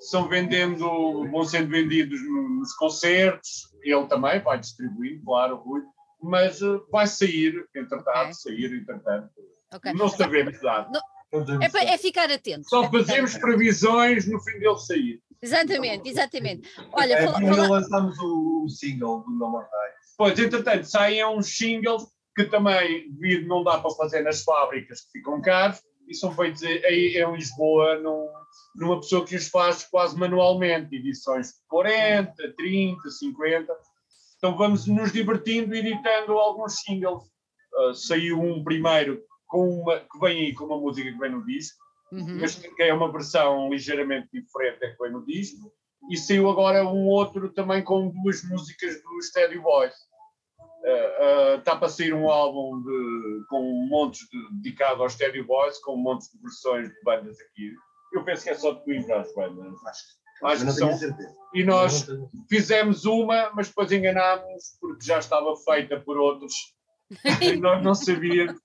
[0.00, 3.70] são vendendo, vão sendo vendidos no- nos concertos.
[3.82, 5.82] Ele também vai distribuindo, claro, o Rui.
[6.22, 8.30] Mas eh, vai sair, entretanto, há Ok.
[8.30, 9.30] de sair, entretanto.
[9.72, 9.92] Ok.
[9.94, 10.88] Não sabemos dar.
[11.32, 12.68] É, é ficar atento.
[12.68, 15.22] Só fazemos previsões no fim dele sair.
[15.40, 16.68] Exatamente, exatamente.
[16.92, 20.14] Olha, É, fala- fala- lançamos o, o single do No More Die.
[20.18, 22.02] Pois, entretanto, saem uns singles
[22.36, 26.62] que também, devido não dá para fazer nas fábricas que ficam caros, e são feitos
[26.64, 28.28] aí em Lisboa num,
[28.74, 33.72] numa pessoa que os faz quase manualmente, edições de 40, 30, 50.
[34.40, 37.24] Então vamos nos divertindo editando alguns singles.
[37.76, 41.44] Ah, saiu um primeiro com uma, que vem aí com uma música que vem no
[41.44, 41.78] disco,
[42.12, 42.40] Uhum.
[42.40, 45.72] mas que é uma versão ligeiramente diferente da que foi no disco,
[46.10, 49.94] e saiu agora um outro também com duas músicas do Steady Boys.
[51.58, 55.94] Está para sair um álbum de, com um monte de, dedicado aos Steady Boys, com
[55.94, 57.72] um monte de versões de bandas aqui.
[58.12, 59.86] Eu penso que é só de Coimbra as bandas.
[59.86, 60.02] Acho,
[60.44, 60.90] Acho que são.
[61.52, 62.06] E nós
[62.48, 66.54] fizemos uma, mas depois enganámos porque já estava feita por outros
[67.42, 68.60] e nós não sabíamos.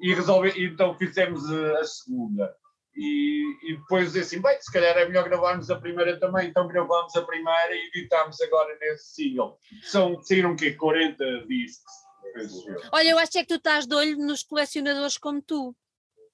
[0.00, 2.54] E resolve, então fizemos a, a segunda.
[2.96, 7.14] E, e depois assim, bem, se calhar é melhor gravarmos a primeira também, então gravamos
[7.14, 9.58] a primeira e editámos agora nesse single.
[9.82, 10.72] São, saíram o quê?
[10.72, 11.92] 40 discos.
[12.92, 15.76] Olha, eu acho é que tu estás de olho nos colecionadores como tu.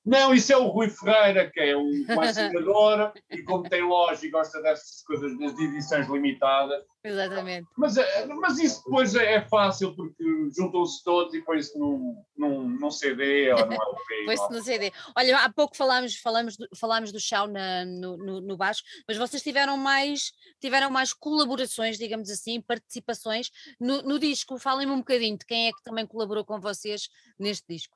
[0.05, 4.31] Não, isso é o Rui Ferreira, que é um colecionador e como tem loja e
[4.31, 7.69] gosta dessas coisas das edições limitadas, Exatamente.
[7.77, 10.25] Mas, eh, mas isso depois é é fácil porque
[10.57, 14.25] juntam-se todos e põe-se num, num, num CD ou num LP.
[14.25, 14.91] Foi-se no CD.
[15.15, 19.19] Olha, há pouco falámos, falámos, do, falámos do chão na, no, no, no baixo, mas
[19.19, 24.59] vocês tiveram mais, tiveram mais colaborações, digamos assim, participações no, no disco.
[24.59, 27.95] Falem-me um bocadinho de quem é que também colaborou com vocês neste disco.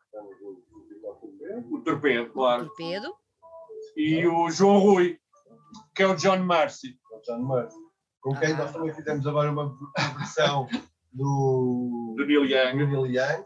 [1.70, 2.66] O Torpedo, claro.
[2.66, 3.14] Torpedo.
[3.96, 5.18] E o João Rui,
[5.94, 6.98] que é o John Mercy.
[7.12, 7.74] o John Murphy.
[8.20, 8.56] Com quem Ah.
[8.58, 9.74] nós também fizemos agora uma
[10.18, 10.68] versão
[11.12, 12.78] do, Do Neil Young.
[12.78, 13.44] do Neil Young,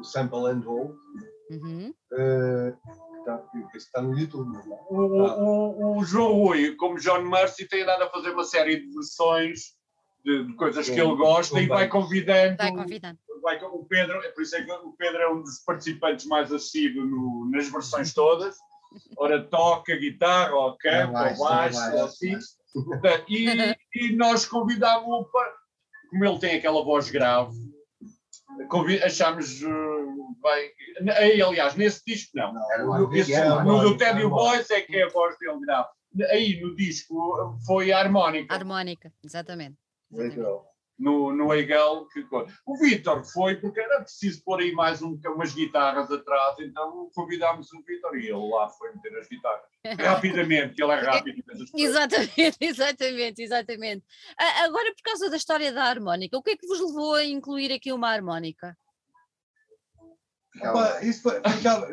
[0.00, 0.94] o Sample and Hold,
[1.50, 1.94] Uhum.
[2.12, 3.44] eh, que está,
[3.76, 4.56] está no YouTube.
[4.56, 4.60] é?
[4.90, 8.92] O, o, o João Rui, como John Mercy, tem andado a fazer uma série de
[8.92, 9.74] versões
[10.24, 12.56] de, de coisas que ele gosta e vai convidando.
[12.56, 13.18] Vai convidando.
[13.72, 17.08] O Pedro, é por isso é que o Pedro é um dos participantes mais assíduos
[17.08, 18.56] no- nas versões todas.
[19.18, 22.36] Ora, toca guitarra, ou canta, ou baixo, é ou assim.
[23.28, 25.52] E, e nós convidámos-o para.
[26.10, 27.56] Como ele tem aquela voz grave,
[29.04, 31.12] achámos uh, bem.
[31.16, 32.52] Aí, aliás, nesse disco não.
[32.54, 33.32] Não, era No, esse-
[33.64, 34.26] no do Teddy.
[34.28, 35.88] Boys é que é a voz dele grave.
[36.30, 38.54] Aí no disco foi a harmónica.
[38.54, 39.76] Harmónica, exatamente.
[40.12, 40.36] exatamente.
[40.38, 40.73] Legal.
[40.98, 42.06] No, no Hegel.
[42.12, 42.24] Que,
[42.66, 47.72] o Vitor foi porque era preciso pôr aí mais um, umas guitarras atrás, então convidámos
[47.72, 49.64] o Vitor e ele lá foi meter as guitarras.
[50.00, 51.42] Rapidamente, ele é rápido.
[51.76, 54.04] Exatamente, exatamente, exatamente.
[54.62, 57.72] Agora, por causa da história da harmónica, o que é que vos levou a incluir
[57.72, 58.76] aqui uma harmónica?
[60.62, 61.40] Opa, isso foi,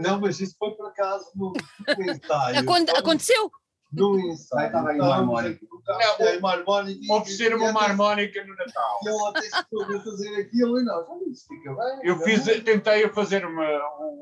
[0.01, 1.55] não, mas isso foi por acaso no, no
[2.11, 2.59] ensaio.
[2.59, 3.51] Acon- Estávamos aconteceu?
[3.93, 4.67] No ensaio.
[4.67, 5.65] Estava aí uma harmónica.
[5.65, 7.13] a colocar Não, uma harmónica.
[7.13, 8.99] Ofereceram-me uma até- harmónica no Natal.
[9.03, 11.99] E ele até se fazer aquilo e nós, olha, isso fica bem.
[12.03, 12.25] Eu não é?
[12.25, 13.67] fiz, tentei a fazer uma,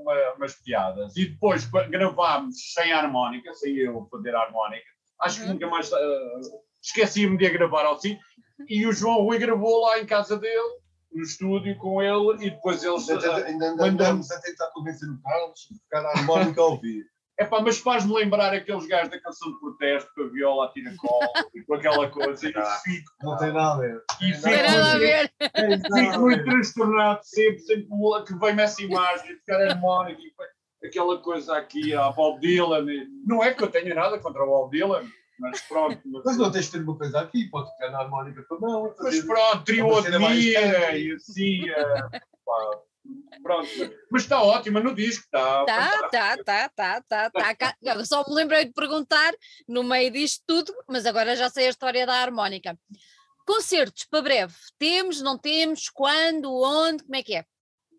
[0.01, 4.85] uma- umas piadas e depois gravámos sem harmónica, sem eu fazer harmónica.
[5.21, 5.53] Acho que Uhum.
[5.53, 6.39] nunca mais ah,
[6.81, 8.17] esqueci-me de a gravar assim.
[8.67, 10.79] E o João Rui gravou lá em casa dele
[11.11, 13.09] no estúdio com ele e depois eles.
[13.09, 17.05] Ainda, ainda andamos a tentar convencer o Carlos de tocar a harmónica ao ouvir.
[17.39, 20.73] É pá, mas faz-me lembrar aqueles gajos da canção de protesto com a viola a
[20.73, 21.21] tiracol
[21.55, 22.49] e com aquela coisa.
[22.49, 24.03] E fico, não tem nada a ver.
[24.21, 25.31] E fico, tem nada a ver.
[25.39, 27.87] Fico muito transtornado sempre, sempre
[28.27, 32.85] que vem-me essa imagem de tocar harmónica e aquela coisa aqui a Bob Dylan.
[33.25, 35.05] Não é que eu tenha nada contra o Bob Dylan,
[35.39, 35.97] mas pronto.
[36.05, 38.93] Mas, mas não tens de ter uma coisa aqui, pode tocar na harmónica também.
[38.99, 41.69] Mas pronto, triodia e assim.
[41.69, 42.09] Uh,
[42.45, 42.79] pá,
[43.41, 43.69] Pronto,
[44.11, 45.65] mas está ótima no disco, está.
[45.65, 47.55] Tá, tá, tá, tá, tá, tá.
[47.55, 48.05] tá.
[48.05, 49.33] Só me lembrei de perguntar
[49.67, 52.77] no meio disto tudo, mas agora já sei a história da harmónica.
[53.45, 57.45] Concertos para breve, temos, não temos, quando, onde, como é que é?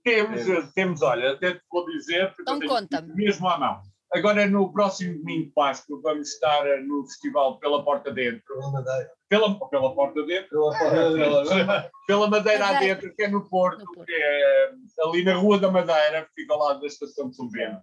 [0.04, 0.70] Temos, é.
[0.74, 3.82] temos, olha, até te vou dizer, então conta mesmo à mão.
[4.12, 8.42] Agora, no próximo domingo de Páscoa, vamos estar eh, no festival Pela Porta Dentro.
[8.54, 9.10] Pela Madeira.
[9.28, 10.48] Pela, pela Porta Dentro.
[10.50, 10.78] Pela,
[11.12, 14.72] pela, pela Madeira Adentro, que é no Porto, que é
[15.04, 17.82] ali na Rua da Madeira, que fica ao lado da Estação de São Bento.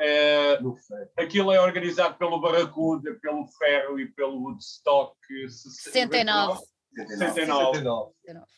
[0.00, 0.58] É,
[1.18, 5.16] aquilo é organizado pelo Barracuda, pelo Ferro e pelo Woodstock
[5.48, 6.58] 69.
[7.04, 7.78] 69.
[7.78, 8.12] 69.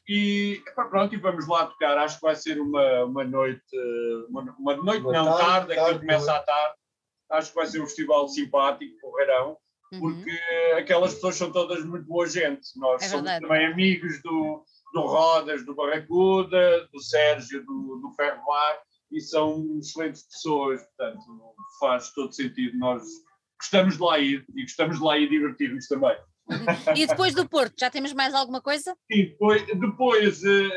[0.08, 1.98] E pronto, e vamos lá tocar.
[1.98, 3.62] Acho que vai ser uma, uma noite,
[4.28, 6.74] uma, uma noite uma não, tarde, tarde, tarde começa à tarde.
[7.30, 9.58] Acho que vai ser um festival simpático, porreirão,
[9.92, 10.00] uhum.
[10.00, 10.40] porque
[10.78, 12.68] aquelas pessoas são todas muito boa gente.
[12.76, 13.46] Nós é somos verdade.
[13.46, 14.64] também amigos do,
[14.94, 18.80] do Rodas, do Barracuda, do Sérgio, do, do Ferroar,
[19.12, 21.22] e são excelentes pessoas, portanto
[21.80, 22.78] faz todo sentido.
[22.78, 23.02] Nós
[23.58, 26.16] gostamos de lá ir e gostamos de lá ir divertir-nos também.
[26.96, 28.96] E depois do Porto, já temos mais alguma coisa?
[29.10, 30.70] Sim, depois, depois uh,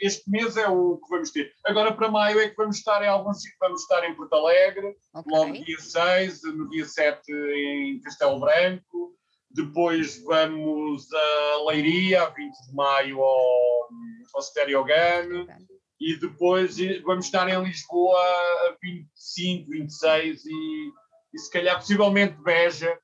[0.00, 1.52] este mês é o que vamos ter.
[1.64, 5.38] Agora para maio é que vamos estar em alguns vamos estar em Porto Alegre, okay.
[5.38, 9.14] logo dia 6, no dia 7 em Castelo Branco,
[9.50, 13.88] depois vamos a Leiria, a 20 de maio ao,
[14.34, 15.66] ao Stereogan, okay.
[16.00, 20.92] e depois vamos estar em Lisboa a 25, 26 e,
[21.34, 22.96] e se calhar possivelmente Beja,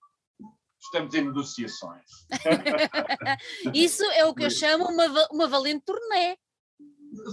[0.84, 2.04] estamos em negociações.
[3.74, 6.36] Isso é o que eu chamo uma, uma valente turnê.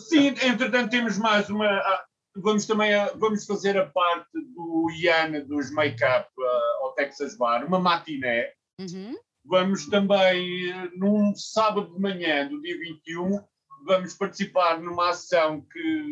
[0.07, 1.67] Sim, entretanto temos mais uma.
[1.67, 7.37] Ah, vamos também a, vamos fazer a parte do Ian dos Make-up uh, ao Texas
[7.37, 8.53] Bar, uma matiné.
[8.79, 9.15] Uhum.
[9.43, 13.43] Vamos também, eh, num sábado de manhã, do dia 21,
[13.87, 16.05] vamos participar numa ação que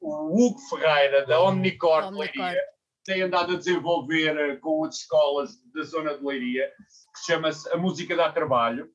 [0.00, 2.56] o Hugo Ferreira, da Omnicorp, Omnicorp
[3.06, 6.68] tem andado a desenvolver eh, com as escolas da zona de Leiria,
[7.14, 8.90] que chama-se A Música dá Trabalho,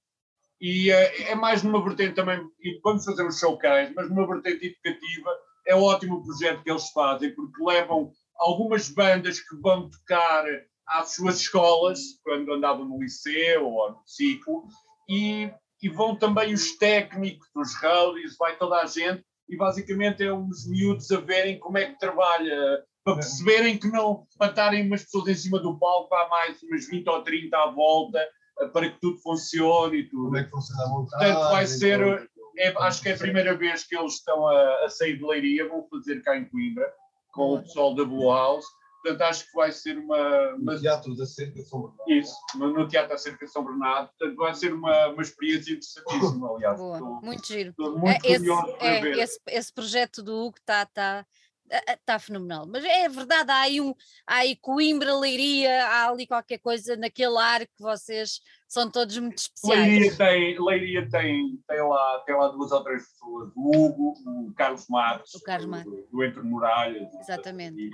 [0.59, 4.66] e uh, é mais numa vertente também, e vamos fazer um showcase, mas numa vertente
[4.68, 5.32] educativa,
[5.66, 10.45] é um ótimo projeto que eles fazem, porque levam algumas bandas que vão tocar
[10.88, 14.68] às suas escolas, quando andavam no liceu ou no ciclo,
[15.09, 15.49] e,
[15.82, 20.68] e vão também os técnicos, os rallies, vai toda a gente, e basicamente é uns
[20.68, 25.28] miúdos a verem como é que trabalha para perceberem que não, para estarem umas pessoas
[25.28, 28.20] em cima do palco, há mais umas 20 ou 30 à volta,
[28.60, 30.26] eh, para que tudo funcione e tudo.
[30.26, 31.34] Como é que funciona a montagem?
[31.34, 34.89] Portanto, vai ser, é, acho que é a primeira vez que eles estão a, a
[34.89, 36.91] sair de Leiria, vão fazer cá em Coimbra,
[37.32, 38.66] com o pessoal da Blue House.
[39.02, 40.56] Portanto, acho que vai ser uma.
[40.56, 40.74] uma...
[40.74, 42.12] No Teatro da Cerca de São Bernardo.
[42.12, 44.10] Isso, no, Teatro da Cerca de São Bernardo.
[44.10, 46.78] Portanto, vai ser uma, uma experiência interessantíssima, aliás.
[46.78, 47.70] Boa, estou, muito giro.
[47.72, 50.86] Estou muito é, esse, é, esse, esse, projeto do Hugo está.
[50.86, 51.26] Tá,
[51.72, 52.67] está fenomenal.
[52.67, 53.93] Mas é verdade, há aí, um,
[54.28, 59.38] há aí Coimbra, Leiria, há ali qualquer coisa naquele ar que vocês são todos muito
[59.38, 59.88] especiais.
[59.88, 64.53] Leiria tem, Leiria tem, tem, lá, tem lá duas ou três pessoas, o Hugo, o
[64.53, 65.91] Carlos Matos, o Carlos Matos.
[65.91, 67.89] Do, do Entre Muralhas, Exatamente.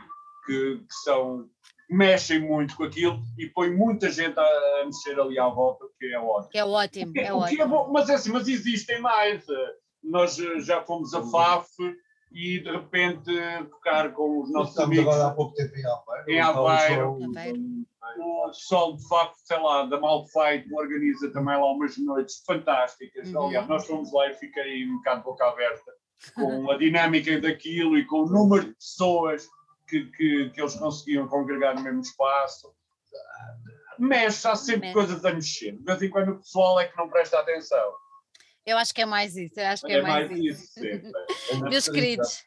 [0.46, 1.50] que, que são
[1.90, 6.20] mexem muito com aquilo e põe muita gente a, mexer ali à volta, que é
[6.20, 6.52] ótimo.
[6.52, 7.62] Que é ótimo, que, é, é ótimo.
[7.62, 9.46] É bom, mas é assim, mas existem mais.
[10.04, 11.70] Nós já fomos a FAF,
[12.32, 13.32] e de repente
[13.70, 15.14] tocar com os nossos Estamos amigos.
[15.16, 16.30] agora há pouco tempo em Aveiro.
[16.30, 17.18] Em Aveiro.
[18.20, 23.30] O pessoal, de facto, sei lá, da Malfeito organiza também lá umas noites fantásticas.
[23.34, 23.48] Uhum.
[23.48, 25.92] Aliás, nós fomos lá e fiquei um bocado boca aberta
[26.34, 29.48] com a dinâmica daquilo e com o número de pessoas
[29.88, 32.74] que, que, que eles conseguiam congregar no mesmo espaço.
[34.00, 34.94] Mexe, há sempre Mexe.
[34.94, 35.78] coisas a mexer.
[35.78, 37.94] De vez em quando o pessoal é que não presta atenção.
[38.68, 40.86] Eu acho que é mais isso, eu acho que é, é mais, mais, isso.
[40.86, 42.44] isso é Meus queridos,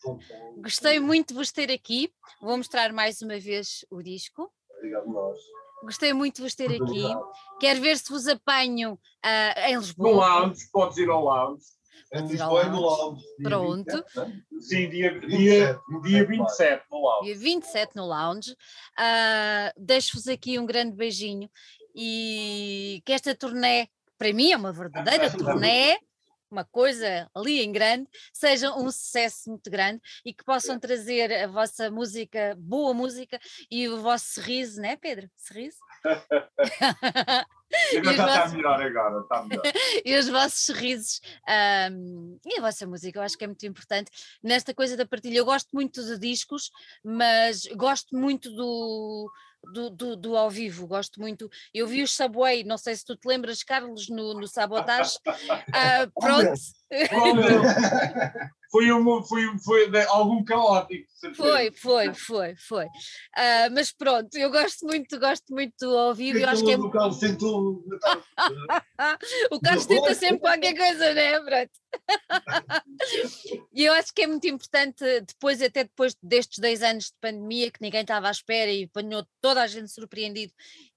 [0.58, 2.12] gostei muito de vos ter aqui.
[2.42, 4.52] Vou mostrar mais uma vez o disco.
[4.76, 5.38] Obrigado, nós.
[5.82, 6.82] Gostei muito de vos ter aqui.
[6.82, 7.32] Obrigado.
[7.58, 10.10] Quero ver se vos apanho uh, em Lisboa.
[10.10, 11.64] No lounge, podes ir ao lounge.
[12.12, 13.24] Em Lisboa no lounge.
[13.42, 14.04] Pronto.
[14.14, 14.42] 27, né?
[14.60, 17.24] Sim, dia, dia, 27, dia 27 no lounge.
[17.24, 18.52] Dia 27 no lounge.
[18.52, 21.48] Uh, Deixo-vos aqui um grande beijinho
[21.96, 25.98] e que esta turnê, para mim, é uma verdadeira turnê
[26.50, 31.46] uma coisa ali em grande, seja um sucesso muito grande e que possam trazer a
[31.46, 33.38] vossa música, boa música
[33.70, 35.30] e o vosso sorriso, né, Pedro?
[35.36, 35.78] Sorriso?
[37.96, 38.52] Agora está vossos...
[38.52, 39.62] melhor agora, está melhor.
[40.04, 41.20] e os vossos sorrisos
[41.92, 44.10] um, e a vossa música, eu acho que é muito importante
[44.42, 45.38] nesta coisa da partilha.
[45.38, 46.72] Eu gosto muito de discos,
[47.04, 49.30] mas gosto muito do,
[49.72, 51.50] do, do, do, ao vivo, gosto muito.
[51.72, 55.16] Eu vi os Subway, não sei se tu te lembras, Carlos, no, no Sabotage.
[55.26, 56.52] Uh, pronto.
[58.70, 61.08] foi, um, foi, foi algum caótico.
[61.36, 62.84] Foi, foi, foi, foi.
[62.86, 66.38] Uh, mas pronto, eu gosto muito, gosto muito do ao vivo.
[66.38, 66.76] Eu acho que é...
[66.76, 67.84] O Carlos tentou.
[69.50, 71.68] o Carlos tenta sempre qualquer coisa, não é?
[73.72, 77.70] E eu acho que é muito importante, depois, até depois destes dois anos de pandemia,
[77.70, 80.52] que ninguém estava à espera e apanhou toda a gente surpreendido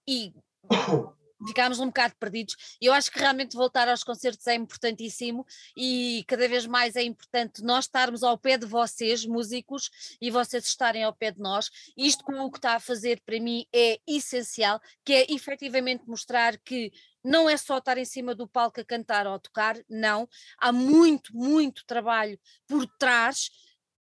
[0.07, 0.31] e
[1.47, 2.55] ficámos um bocado perdidos.
[2.79, 5.43] Eu acho que realmente voltar aos concertos é importantíssimo
[5.75, 9.89] e cada vez mais é importante nós estarmos ao pé de vocês, músicos,
[10.21, 11.71] e vocês estarem ao pé de nós.
[11.97, 16.55] Isto com o que está a fazer para mim é essencial, que é efetivamente mostrar
[16.59, 16.91] que
[17.23, 20.29] não é só estar em cima do palco a cantar ou a tocar, não.
[20.59, 23.49] Há muito, muito trabalho por trás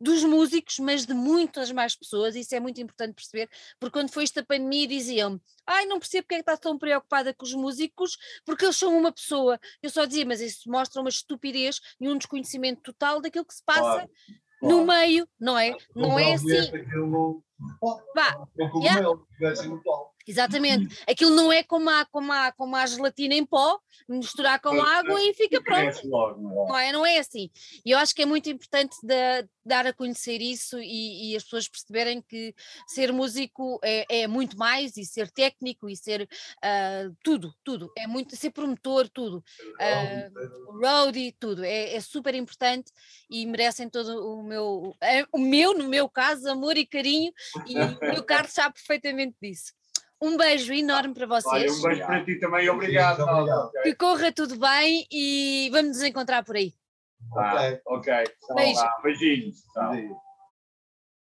[0.01, 3.47] dos músicos, mas de muitas mais pessoas, isso é muito importante perceber,
[3.79, 7.33] porque quando foi esta pandemia diziam-me, ai, não percebo porque é que estás tão preocupada
[7.33, 9.59] com os músicos, porque eles são uma pessoa.
[9.81, 13.63] Eu só dizia, mas isso mostra uma estupidez e um desconhecimento total daquilo que se
[13.63, 14.09] passa claro,
[14.59, 14.75] claro.
[14.75, 15.71] no meio, não é?
[15.95, 16.57] Não, não é assim.
[16.57, 17.43] Aquilo...
[18.15, 18.47] Vá,
[18.81, 19.07] yeah.
[20.31, 20.97] Exatamente.
[21.07, 25.21] Aquilo não é como a, como, a, como a gelatina em pó, misturar com água
[25.21, 26.07] e fica pronto.
[26.07, 27.49] Não é, não é assim.
[27.85, 31.43] E eu acho que é muito importante de, dar a conhecer isso e, e, as
[31.43, 32.53] pessoas perceberem que
[32.87, 37.91] ser músico é, é, muito mais e ser técnico e ser uh, tudo, tudo.
[37.97, 39.43] É muito ser promotor, tudo.
[39.79, 41.63] Uh, roadie, tudo.
[41.63, 42.91] É, é, super importante
[43.29, 47.31] e merecem todo o meu, é, o meu, no meu caso, amor e carinho
[47.67, 49.73] e, e o Carlos sabe perfeitamente disso.
[50.21, 51.79] Um beijo enorme para vocês.
[51.79, 53.21] um beijo para ti também, obrigado.
[53.21, 53.71] obrigado.
[53.81, 56.73] Que corra tudo bem e vamos nos encontrar por aí.
[57.33, 58.13] Tá, ok.
[58.13, 58.23] ok.
[58.55, 58.81] Beijo.
[59.03, 59.63] Beijinhos.
[59.73, 60.21] Tchau.